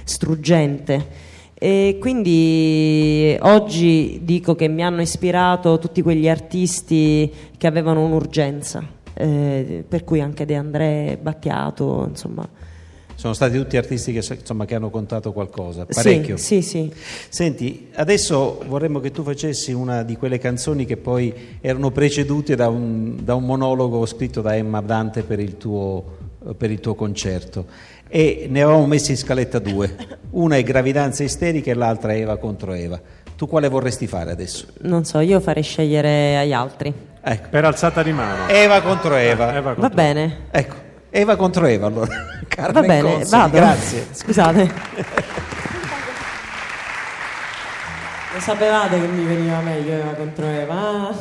struggente. 0.04 1.32
E 1.54 1.96
quindi 2.00 3.36
oggi 3.40 4.20
dico 4.22 4.54
che 4.54 4.68
mi 4.68 4.82
hanno 4.82 5.00
ispirato 5.00 5.78
tutti 5.78 6.02
quegli 6.02 6.28
artisti 6.28 7.32
che 7.56 7.66
avevano 7.66 8.04
un'urgenza, 8.04 8.82
eh, 9.14 9.84
per 9.88 10.04
cui 10.04 10.20
anche 10.20 10.44
De 10.44 10.56
André, 10.56 11.18
Battiato, 11.20 12.06
insomma. 12.08 12.46
Sono 13.24 13.36
stati 13.36 13.56
tutti 13.56 13.78
artisti 13.78 14.12
che, 14.12 14.18
insomma, 14.34 14.66
che 14.66 14.74
hanno 14.74 14.90
contato 14.90 15.32
qualcosa, 15.32 15.86
Sì, 15.88 15.94
parecchio. 15.94 16.36
Sì, 16.36 16.60
sì. 16.60 16.92
Senti, 17.30 17.88
adesso 17.94 18.62
vorremmo 18.66 19.00
che 19.00 19.12
tu 19.12 19.22
facessi 19.22 19.72
una 19.72 20.02
di 20.02 20.14
quelle 20.18 20.36
canzoni 20.36 20.84
che 20.84 20.98
poi 20.98 21.32
erano 21.62 21.90
precedute 21.90 22.54
da 22.54 22.68
un, 22.68 23.24
da 23.24 23.34
un 23.34 23.44
monologo 23.44 24.04
scritto 24.04 24.42
da 24.42 24.54
Emma 24.54 24.82
Dante 24.82 25.22
per 25.22 25.40
il, 25.40 25.56
tuo, 25.56 26.04
per 26.54 26.70
il 26.70 26.80
tuo 26.80 26.94
concerto. 26.94 27.64
E 28.08 28.46
ne 28.50 28.60
avevamo 28.60 28.84
messi 28.84 29.12
in 29.12 29.16
scaletta 29.16 29.58
due. 29.58 29.96
Una 30.32 30.56
è 30.58 30.62
Gravidanza 30.62 31.22
isterica 31.22 31.70
e 31.70 31.74
l'altra 31.74 32.12
è 32.12 32.18
Eva 32.20 32.36
contro 32.36 32.74
Eva. 32.74 33.00
Tu 33.36 33.46
quale 33.48 33.68
vorresti 33.70 34.06
fare 34.06 34.32
adesso? 34.32 34.66
Non 34.82 35.06
so, 35.06 35.20
io 35.20 35.40
farei 35.40 35.62
scegliere 35.62 36.36
agli 36.36 36.52
altri. 36.52 36.92
Ecco. 37.22 37.48
Per 37.48 37.64
alzata 37.64 38.02
di 38.02 38.12
mano. 38.12 38.48
Eva 38.48 38.82
contro 38.82 39.14
Eva. 39.16 39.48
Eva 39.56 39.72
Va 39.72 39.74
contro- 39.76 39.94
bene. 39.94 40.40
Ecco, 40.50 40.74
Eva 41.16 41.36
contro 41.36 41.64
Eva 41.66 41.86
allora. 41.86 42.10
Va 42.10 42.46
Carmen 42.48 42.86
bene, 42.86 43.12
Consoli, 43.12 43.30
vado. 43.30 43.56
Grazie. 43.56 44.06
Scusate. 44.10 44.72
Lo 48.32 48.40
sapevate 48.40 49.00
che 49.00 49.06
mi 49.06 49.24
veniva 49.24 49.60
meglio 49.60 49.92
Eva 49.92 50.10
contro 50.10 50.46
Eva? 50.46 51.14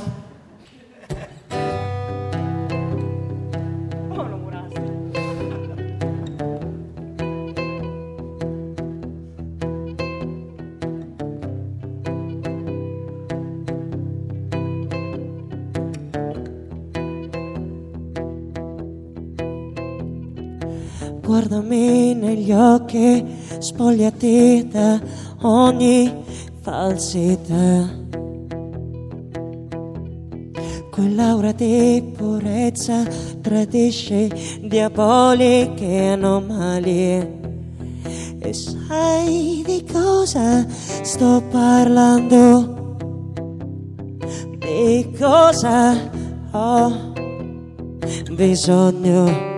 Guardami 21.46 22.14
negli 22.14 22.54
occhi, 22.54 23.22
spogliati 23.58 24.66
da 24.72 24.98
ogni 25.42 26.24
falsità. 26.62 27.90
Quell'aura 30.90 31.52
di 31.52 32.02
purezza 32.16 33.04
tradisce 33.42 34.30
diaboliche 34.62 36.12
anomalie. 36.12 37.40
E 38.40 38.54
sai 38.54 39.64
di 39.66 39.84
cosa 39.92 40.66
sto 40.70 41.44
parlando? 41.52 42.96
Di 44.60 45.14
cosa 45.20 46.10
ho 46.52 47.12
bisogno? 48.32 49.53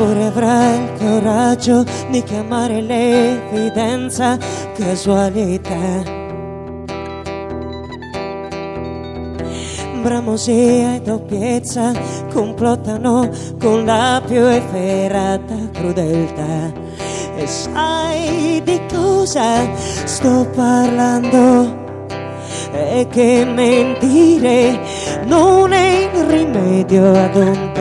Eppure 0.00 0.24
avrai 0.28 0.82
il 0.82 0.92
coraggio 0.98 1.84
di 2.08 2.22
chiamare 2.22 2.80
l'evidenza 2.80 4.38
casualità. 4.72 6.02
Bramosia 10.00 10.94
e 10.94 11.00
doppiezza 11.02 11.92
complottano 12.32 13.28
con 13.60 13.84
la 13.84 14.22
più 14.24 14.40
efferata 14.40 15.54
crudeltà. 15.70 16.72
E 17.36 17.46
sai 17.46 18.62
di 18.64 18.80
cosa 18.90 19.68
sto 19.76 20.48
parlando? 20.56 21.76
E 22.72 23.06
che 23.10 23.44
mentire 23.44 24.80
non 25.26 25.74
è 25.74 26.08
il 26.10 26.24
rimedio 26.24 27.12
ad 27.12 27.36
un 27.36 27.72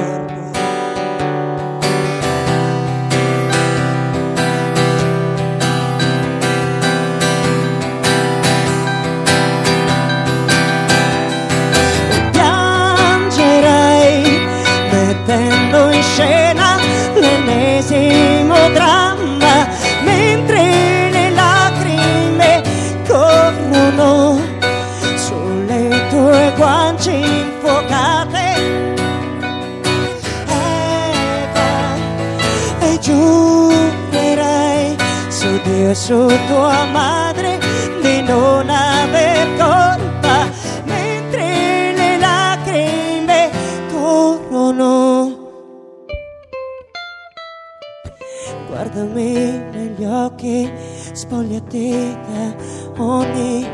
Guardami 48.68 49.34
negli 49.72 50.06
occhi, 50.06 50.72
spogliati 51.12 52.18
da 52.28 52.56
ogni 53.04 53.68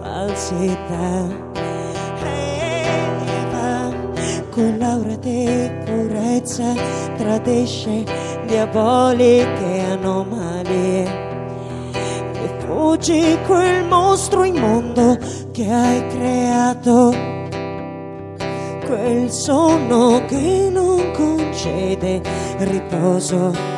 falsità. 0.00 1.44
Eva, 2.22 3.92
quell'aura 4.50 5.16
di 5.16 5.70
purezza 5.84 6.74
tradisce 7.16 8.04
diaboliche 8.46 9.80
anomalie. 9.90 11.24
E 11.92 12.54
fuggi 12.58 13.36
quel 13.46 13.84
mostro 13.84 14.44
immondo 14.44 15.18
che 15.52 15.70
hai 15.70 16.06
creato, 16.08 17.12
quel 18.86 19.30
sonno 19.30 20.24
che 20.26 20.68
non 20.70 21.10
concede 21.12 22.22
riposo. 22.58 23.75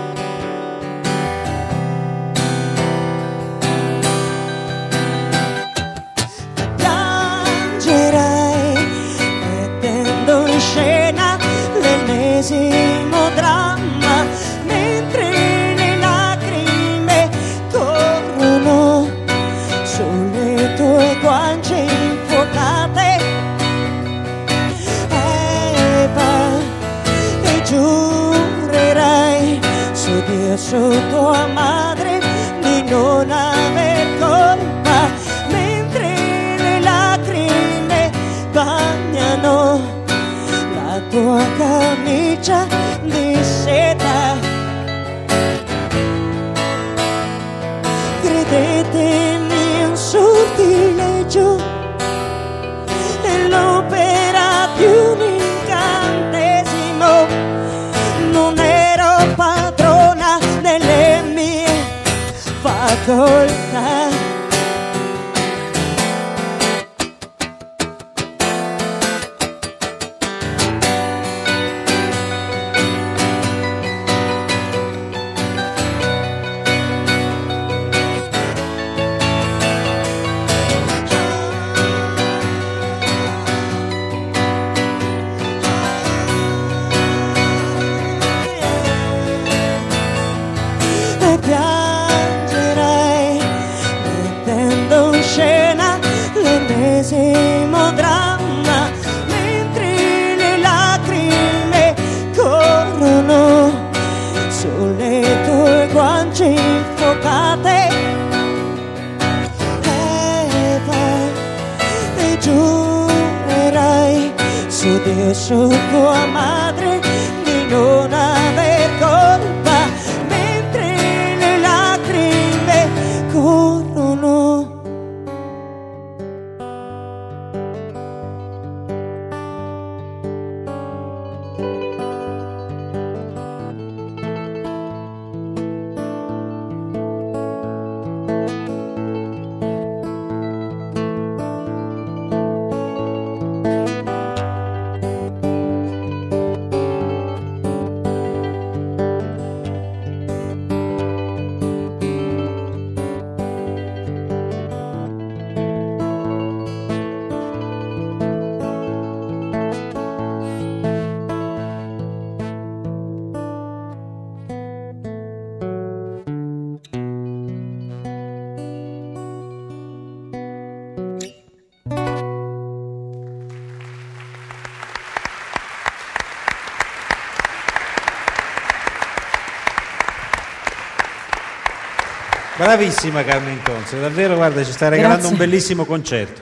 Bravissima 182.59 183.23
Carmen 183.23 183.61
Conce, 183.63 184.01
davvero 184.01 184.35
guarda 184.35 184.65
ci 184.65 184.73
sta 184.73 184.89
regalando 184.89 185.19
Grazie. 185.29 185.33
un 185.33 185.39
bellissimo 185.39 185.85
concerto. 185.85 186.41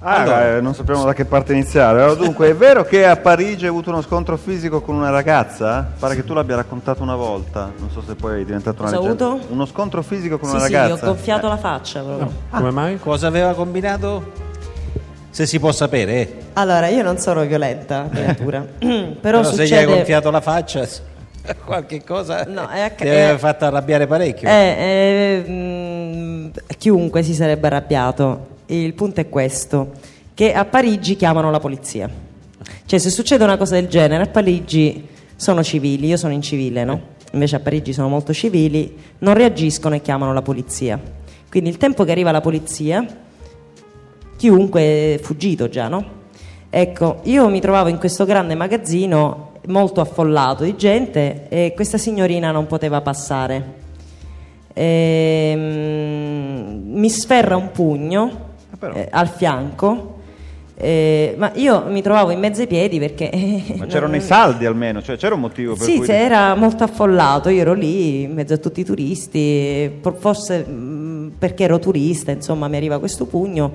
Ah, 0.00 0.16
Allora. 0.20 0.56
eh, 0.56 0.60
non 0.60 0.74
sappiamo 0.74 1.02
da 1.04 1.12
che 1.14 1.24
parte 1.24 1.52
iniziare. 1.54 2.02
Allora, 2.02 2.14
dunque, 2.22 2.50
è 2.50 2.54
vero 2.54 2.84
che 2.84 3.04
a 3.06 3.16
Parigi 3.16 3.64
hai 3.64 3.70
avuto 3.70 3.88
uno 3.90 4.00
scontro 4.02 4.36
fisico 4.36 4.80
con 4.82 4.94
una 4.94 5.08
ragazza? 5.10 5.90
Pare 5.98 6.14
che 6.14 6.24
tu 6.24 6.34
l'abbia 6.34 6.56
raccontato 6.56 7.02
una 7.02 7.16
volta. 7.16 7.72
Non 7.78 7.90
so 7.90 8.02
se 8.06 8.14
poi 8.14 8.42
è 8.42 8.44
diventato 8.44 8.82
una 8.82 8.90
Cosa 8.92 9.02
leggenda. 9.02 9.24
avuto? 9.24 9.46
Uno 9.52 9.64
scontro 9.66 10.02
fisico 10.02 10.38
con 10.38 10.50
Sì, 10.50 10.54
una 10.56 10.64
sì, 10.66 10.70
gli 10.70 10.74
ho 10.76 10.80
ragazza? 10.82 11.06
gonfiato 11.06 11.48
la 11.48 11.56
faccia 11.56 12.00
proprio. 12.02 12.32
Come 12.50 12.70
mai? 12.70 12.98
Cosa 13.00 13.26
aveva 13.26 13.54
combinato? 13.54 14.32
Se 15.30 15.46
si 15.46 15.58
può 15.58 15.72
sapere, 15.72 16.12
eh. 16.12 16.36
Allora, 16.52 16.86
io 16.88 17.02
non 17.02 17.18
sono 17.18 17.42
violenta 17.44 18.06
creatura, 18.12 18.60
però, 18.78 19.14
Però 19.20 19.42
se 19.42 19.54
gli 19.56 19.60
hai 19.60 19.66
succede... 19.68 19.84
gonfiato 19.86 20.30
la 20.30 20.40
faccia, 20.40 20.86
qualche 21.64 22.02
cosa 22.04 22.44
No, 22.44 22.68
è 22.68 22.94
ti 22.94 23.08
aveva 23.08 23.34
è- 23.34 23.38
fatto 23.38 23.64
arrabbiare 23.64 24.06
parecchio. 24.06 24.48
Eh, 24.48 25.42
eh, 25.46 25.50
mh, 25.50 26.50
chiunque 26.78 27.22
si 27.22 27.34
sarebbe 27.34 27.66
arrabbiato. 27.66 28.56
Il 28.66 28.92
punto 28.94 29.20
è 29.20 29.28
questo, 29.28 29.92
che 30.34 30.52
a 30.52 30.64
Parigi 30.64 31.16
chiamano 31.16 31.50
la 31.50 31.58
polizia. 31.60 32.08
Cioè 32.84 32.98
se 32.98 33.10
succede 33.10 33.44
una 33.44 33.56
cosa 33.56 33.74
del 33.74 33.88
genere, 33.88 34.24
a 34.24 34.26
Parigi 34.26 35.06
sono 35.36 35.62
civili, 35.62 36.06
io 36.08 36.16
sono 36.16 36.32
in 36.32 36.42
civile, 36.42 36.84
no? 36.84 37.00
Invece 37.32 37.56
a 37.56 37.60
Parigi 37.60 37.92
sono 37.92 38.08
molto 38.08 38.32
civili, 38.32 38.96
non 39.18 39.34
reagiscono 39.34 39.94
e 39.94 40.02
chiamano 40.02 40.32
la 40.32 40.42
polizia. 40.42 41.00
Quindi 41.50 41.70
il 41.70 41.76
tempo 41.78 42.04
che 42.04 42.10
arriva 42.10 42.30
la 42.30 42.40
polizia, 42.40 43.04
chiunque 44.36 44.80
è 45.14 45.18
fuggito 45.22 45.68
già, 45.68 45.88
no? 45.88 46.16
Ecco, 46.70 47.20
io 47.24 47.48
mi 47.48 47.60
trovavo 47.60 47.88
in 47.88 47.98
questo 47.98 48.24
grande 48.24 48.54
magazzino 48.54 49.47
molto 49.68 50.00
affollato 50.00 50.64
di 50.64 50.76
gente 50.76 51.46
e 51.48 51.72
questa 51.74 51.98
signorina 51.98 52.50
non 52.50 52.66
poteva 52.66 53.00
passare. 53.00 53.86
Ehm, 54.74 56.80
mi 56.84 57.10
sferra 57.10 57.56
un 57.56 57.70
pugno 57.70 58.46
però. 58.78 58.94
eh, 58.94 59.08
al 59.10 59.28
fianco, 59.28 60.16
eh, 60.76 61.34
ma 61.36 61.50
io 61.54 61.84
mi 61.88 62.02
trovavo 62.02 62.30
in 62.30 62.38
mezzo 62.38 62.60
ai 62.60 62.66
piedi 62.66 62.98
perché... 62.98 63.30
Ma 63.76 63.86
c'erano 63.86 64.12
non- 64.12 64.20
i 64.20 64.24
saldi 64.24 64.66
almeno, 64.66 65.02
cioè 65.02 65.16
c'era 65.16 65.34
un 65.34 65.40
motivo 65.40 65.74
per 65.74 65.82
sì, 65.82 65.96
cui... 65.96 66.06
sì, 66.06 66.12
era 66.12 66.54
molto 66.54 66.84
affollato, 66.84 67.48
io 67.48 67.60
ero 67.60 67.74
lì 67.74 68.22
in 68.22 68.32
mezzo 68.32 68.54
a 68.54 68.58
tutti 68.58 68.80
i 68.80 68.84
turisti, 68.84 70.00
forse 70.18 70.64
mh, 70.64 71.32
perché 71.38 71.64
ero 71.64 71.78
turista, 71.78 72.30
insomma 72.30 72.68
mi 72.68 72.76
arriva 72.76 72.98
questo 72.98 73.26
pugno 73.26 73.72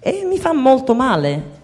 e 0.00 0.26
mi 0.28 0.38
fa 0.38 0.52
molto 0.52 0.94
male. 0.94 1.62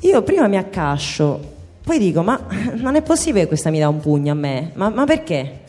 Io 0.00 0.22
prima 0.22 0.46
mi 0.46 0.56
accascio, 0.56 1.56
poi 1.88 1.98
dico, 1.98 2.22
ma 2.22 2.38
non 2.74 2.96
è 2.96 3.02
possibile 3.02 3.44
che 3.44 3.48
questa 3.48 3.70
mi 3.70 3.78
dà 3.78 3.88
un 3.88 3.98
pugno 3.98 4.32
a 4.32 4.34
me? 4.34 4.72
Ma, 4.74 4.90
ma 4.90 5.06
perché? 5.06 5.60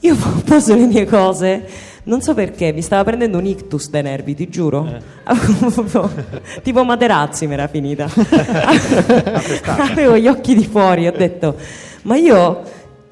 Io 0.00 0.14
poso 0.44 0.74
le 0.74 0.84
mie 0.84 1.06
cose, 1.06 1.66
non 2.02 2.20
so 2.20 2.34
perché, 2.34 2.70
mi 2.70 2.82
stava 2.82 3.02
prendendo 3.02 3.38
un 3.38 3.46
ictus 3.46 3.88
dai 3.88 4.02
nervi, 4.02 4.34
ti 4.34 4.50
giuro. 4.50 4.86
tipo 6.62 6.84
Materazzi 6.84 7.46
mi 7.46 7.54
era 7.54 7.66
finita. 7.66 8.10
Avevo 9.90 10.18
gli 10.18 10.28
occhi 10.28 10.54
di 10.54 10.66
fuori, 10.66 11.06
ho 11.06 11.12
detto, 11.12 11.56
ma 12.02 12.16
io, 12.16 12.60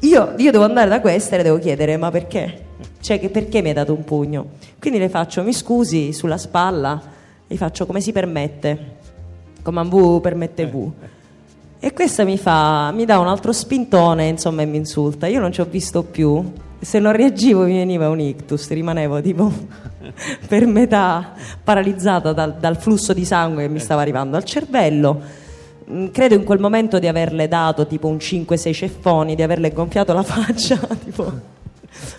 io, 0.01 0.35
io 0.37 0.51
devo 0.51 0.65
andare 0.65 0.91
da 0.91 1.01
questa 1.01 1.37
e 1.37 1.39
le 1.39 1.45
devo 1.45 1.59
chiedere, 1.59 1.97
ma 1.97 2.11
perché? 2.11 2.65
Cioè, 3.01 3.19
che 3.19 3.31
perché 3.31 3.63
mi 3.63 3.69
hai 3.69 3.75
dato 3.75 3.95
un 3.95 4.05
pugno? 4.05 4.51
Quindi 4.79 4.99
le 4.99 5.09
faccio, 5.09 5.43
mi 5.43 5.55
scusi, 5.55 6.13
sulla 6.13 6.37
spalla, 6.37 7.01
gli 7.47 7.57
faccio 7.57 7.87
come 7.87 8.03
si 8.03 8.13
permette, 8.13 8.97
come 9.63 9.83
V 9.85 10.21
permette 10.21 10.67
V. 10.67 10.93
E 11.87 11.93
questa 11.93 12.25
mi 12.25 12.37
fa, 12.37 12.91
mi 12.91 13.05
dà 13.05 13.21
un 13.21 13.29
altro 13.29 13.53
spintone, 13.53 14.27
insomma, 14.27 14.63
e 14.63 14.67
mi 14.67 14.77
insulta. 14.77 15.29
Io 15.29 15.39
non 15.39 15.53
ci 15.53 15.61
ho 15.61 15.67
visto 15.67 16.03
più. 16.03 16.43
Se 16.81 16.99
non 16.99 17.13
reagivo 17.13 17.63
mi 17.63 17.77
veniva 17.77 18.09
un 18.09 18.19
ictus, 18.19 18.69
rimanevo 18.71 19.23
tipo 19.23 19.53
per 20.49 20.67
metà 20.67 21.35
paralizzata 21.63 22.33
dal, 22.33 22.57
dal 22.59 22.77
flusso 22.77 23.13
di 23.13 23.25
sangue 23.25 23.63
che 23.63 23.69
mi 23.69 23.79
stava 23.79 24.01
arrivando 24.01 24.37
al 24.37 24.43
cervello. 24.43 25.21
Mm, 25.89 26.07
Credo 26.07 26.35
in 26.35 26.43
quel 26.43 26.59
momento 26.59 26.99
di 26.99 27.07
averle 27.07 27.47
dato 27.47 27.87
tipo 27.87 28.09
un 28.09 28.17
5-6 28.17 28.73
ceffoni, 28.73 29.37
di 29.37 29.45
averle 29.45 29.73
gonfiato 29.73 30.13
la 30.13 30.25
faccia, 30.27 30.77
tipo 31.05 31.31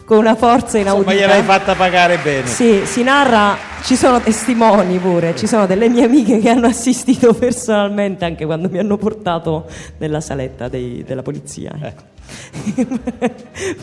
con 0.05 0.17
una 0.17 0.36
forza 0.36 0.78
inaudita. 0.78 1.13
gliel'hai 1.13 1.43
fatta 1.43 1.75
pagare 1.75 2.17
bene. 2.23 2.47
Sì, 2.47 2.82
si 2.86 3.03
narra, 3.03 3.57
ci 3.84 3.95
sono 3.95 4.19
testimoni 4.21 4.97
pure, 4.99 5.36
ci 5.36 5.47
sono 5.47 5.65
delle 5.65 5.89
mie 5.89 6.05
amiche 6.05 6.39
che 6.39 6.49
hanno 6.49 6.67
assistito 6.67 7.34
personalmente 7.34 8.25
anche 8.25 8.45
quando 8.45 8.69
mi 8.69 8.80
hanno 8.80 8.97
portato 8.97 9.65
nella 9.97 10.21
saletta 10.21 10.67
dei- 10.67 11.03
della 11.05 11.21
polizia. 11.21 11.71
ecco. 11.82 12.03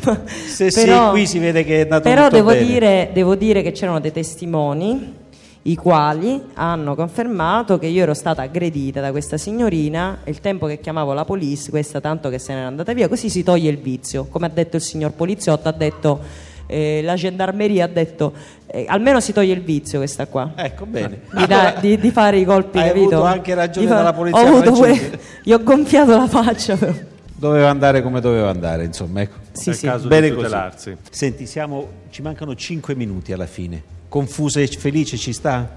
Ma- 0.04 0.20
Se 0.46 0.70
sì, 0.70 0.90
qui 1.10 1.26
si 1.26 1.38
vede 1.38 1.64
che 1.64 1.78
è 1.78 1.82
andato 1.82 2.08
Però 2.08 2.28
devo 2.28 2.52
dire, 2.52 3.10
devo 3.12 3.34
dire 3.34 3.62
che 3.62 3.72
c'erano 3.72 4.00
dei 4.00 4.12
testimoni 4.12 5.22
i 5.66 5.76
quali 5.76 6.42
hanno 6.54 6.94
confermato 6.94 7.78
che 7.78 7.86
io 7.86 8.02
ero 8.02 8.12
stata 8.12 8.42
aggredita 8.42 9.00
da 9.00 9.10
questa 9.12 9.38
signorina 9.38 10.18
e 10.24 10.30
il 10.30 10.40
tempo 10.40 10.66
che 10.66 10.78
chiamavo 10.78 11.14
la 11.14 11.24
police, 11.24 11.70
questa 11.70 12.00
tanto 12.00 12.28
che 12.28 12.38
se 12.38 12.52
n'era 12.52 12.66
andata 12.66 12.92
via, 12.92 13.08
così 13.08 13.30
si 13.30 13.42
toglie 13.42 13.70
il 13.70 13.78
vizio. 13.78 14.26
Come 14.26 14.46
ha 14.46 14.50
detto 14.50 14.76
il 14.76 14.82
signor 14.82 15.12
poliziotto, 15.12 15.68
ha 15.68 15.72
detto 15.72 16.20
eh, 16.66 17.00
la 17.02 17.14
gendarmeria 17.14 17.84
ha 17.84 17.88
detto 17.88 18.32
eh, 18.66 18.84
almeno 18.88 19.20
si 19.20 19.32
toglie 19.32 19.54
il 19.54 19.62
vizio 19.62 19.98
questa 19.98 20.26
qua. 20.26 20.52
Ecco, 20.54 20.84
bene. 20.84 21.20
Di, 21.32 21.46
da- 21.46 21.76
di- 21.80 21.98
di 21.98 22.10
fare 22.10 22.38
i 22.38 22.44
colpi, 22.44 22.78
hai 22.78 22.88
capito? 22.88 23.06
avuto 23.14 23.22
anche 23.24 23.54
ragione 23.54 23.86
fa- 23.86 23.94
dalla 23.94 24.12
polizia 24.12 24.52
Ho 24.52 24.60
pure- 24.60 25.18
gli 25.42 25.52
ho 25.52 25.62
gonfiato 25.62 26.14
la 26.16 26.26
faccia. 26.28 26.76
però. 26.76 26.92
Doveva 27.36 27.68
andare 27.70 28.02
come 28.02 28.20
doveva 28.20 28.50
andare, 28.50 28.84
insomma, 28.84 29.22
ecco. 29.22 29.36
Sì, 29.52 29.70
È 29.70 29.72
sì. 29.72 29.86
caso 29.86 30.08
Bene 30.08 30.28
di 30.28 30.34
così. 30.34 30.96
Senti, 31.10 31.46
siamo, 31.46 31.88
ci 32.10 32.20
mancano 32.22 32.54
5 32.54 32.94
minuti 32.94 33.32
alla 33.32 33.46
fine. 33.46 33.92
Confusa 34.14 34.60
e 34.60 34.68
felice 34.68 35.16
ci 35.16 35.32
sta? 35.32 35.68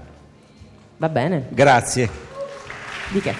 Va 0.98 1.08
bene. 1.08 1.48
Grazie. 1.48 2.08
Di 3.10 3.20
che? 3.20 3.34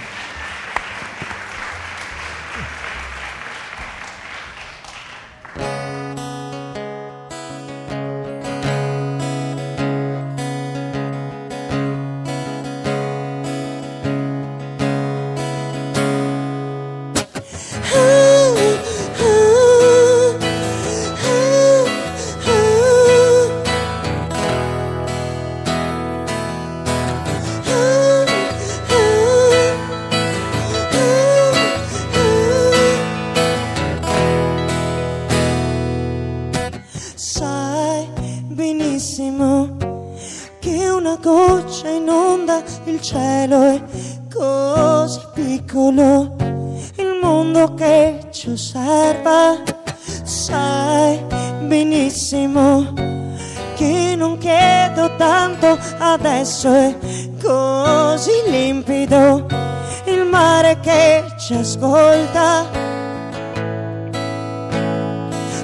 Ci 61.49 61.55
ascolta 61.55 62.66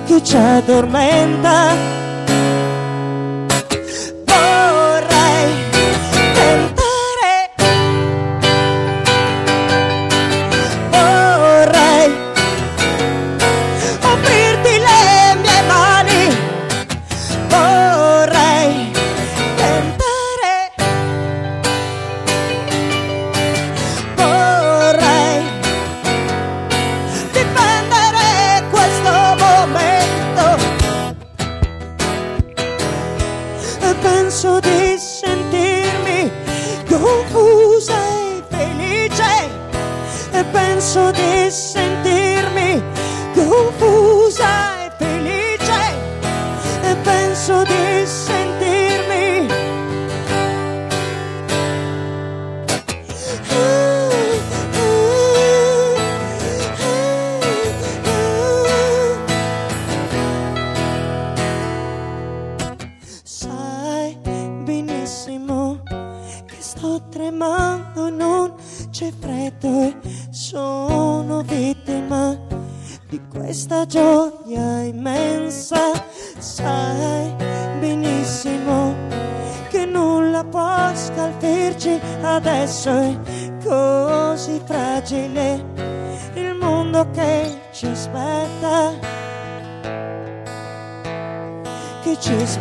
che 0.07 0.23
ci 0.25 0.35
addormenta. 0.35 2.04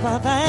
Che 0.03 0.19
ci 0.19 0.42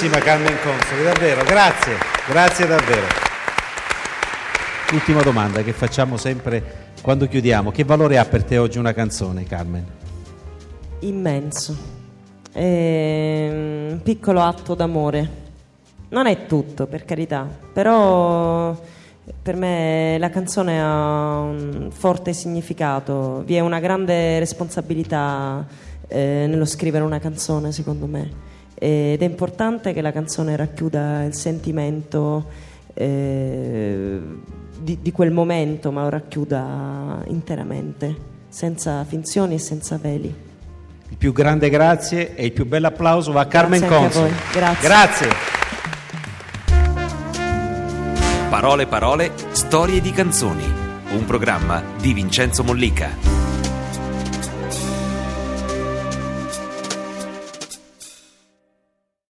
Bravissima 0.00 0.24
Carmen 0.24 0.56
Consoli, 0.62 1.02
davvero, 1.02 1.44
grazie, 1.44 1.92
grazie 2.26 2.66
davvero. 2.66 3.06
Ultima 4.92 5.20
domanda 5.20 5.62
che 5.62 5.74
facciamo 5.74 6.16
sempre 6.16 6.92
quando 7.02 7.28
chiudiamo. 7.28 7.70
Che 7.70 7.84
valore 7.84 8.16
ha 8.16 8.24
per 8.24 8.44
te 8.44 8.56
oggi 8.56 8.78
una 8.78 8.94
canzone, 8.94 9.44
Carmen? 9.44 9.84
immenso. 11.00 11.76
È 12.50 13.48
un 13.50 14.00
piccolo 14.02 14.40
atto 14.40 14.74
d'amore. 14.74 15.28
Non 16.08 16.26
è 16.26 16.46
tutto, 16.46 16.86
per 16.86 17.04
carità, 17.04 17.46
però 17.70 18.74
per 19.42 19.54
me 19.56 20.16
la 20.18 20.30
canzone 20.30 20.80
ha 20.80 21.40
un 21.40 21.90
forte 21.92 22.32
significato. 22.32 23.42
Vi 23.44 23.54
è 23.54 23.60
una 23.60 23.80
grande 23.80 24.38
responsabilità 24.38 25.66
eh, 26.08 26.46
nello 26.48 26.64
scrivere 26.64 27.04
una 27.04 27.18
canzone, 27.18 27.70
secondo 27.70 28.06
me. 28.06 28.49
Ed 28.82 29.20
è 29.20 29.24
importante 29.26 29.92
che 29.92 30.00
la 30.00 30.10
canzone 30.10 30.56
racchiuda 30.56 31.24
il 31.24 31.34
sentimento 31.34 32.46
eh, 32.94 34.18
di, 34.78 34.98
di 35.02 35.12
quel 35.12 35.30
momento, 35.30 35.92
ma 35.92 36.04
lo 36.04 36.08
racchiuda 36.08 37.22
interamente, 37.26 38.16
senza 38.48 39.04
finzioni 39.04 39.56
e 39.56 39.58
senza 39.58 39.98
veli. 39.98 40.34
Il 41.10 41.16
più 41.18 41.34
grande 41.34 41.68
grazie 41.68 42.34
e 42.34 42.46
il 42.46 42.52
più 42.52 42.64
bello 42.64 42.86
applauso 42.86 43.32
va 43.32 43.42
a 43.42 43.46
Carmen 43.46 43.80
voi, 43.80 44.32
grazie. 44.50 44.88
grazie. 44.88 45.28
Parole 48.48 48.86
parole, 48.86 49.32
storie 49.50 50.00
di 50.00 50.10
canzoni. 50.10 50.64
Un 51.10 51.26
programma 51.26 51.82
di 52.00 52.14
Vincenzo 52.14 52.64
Mollica. 52.64 53.29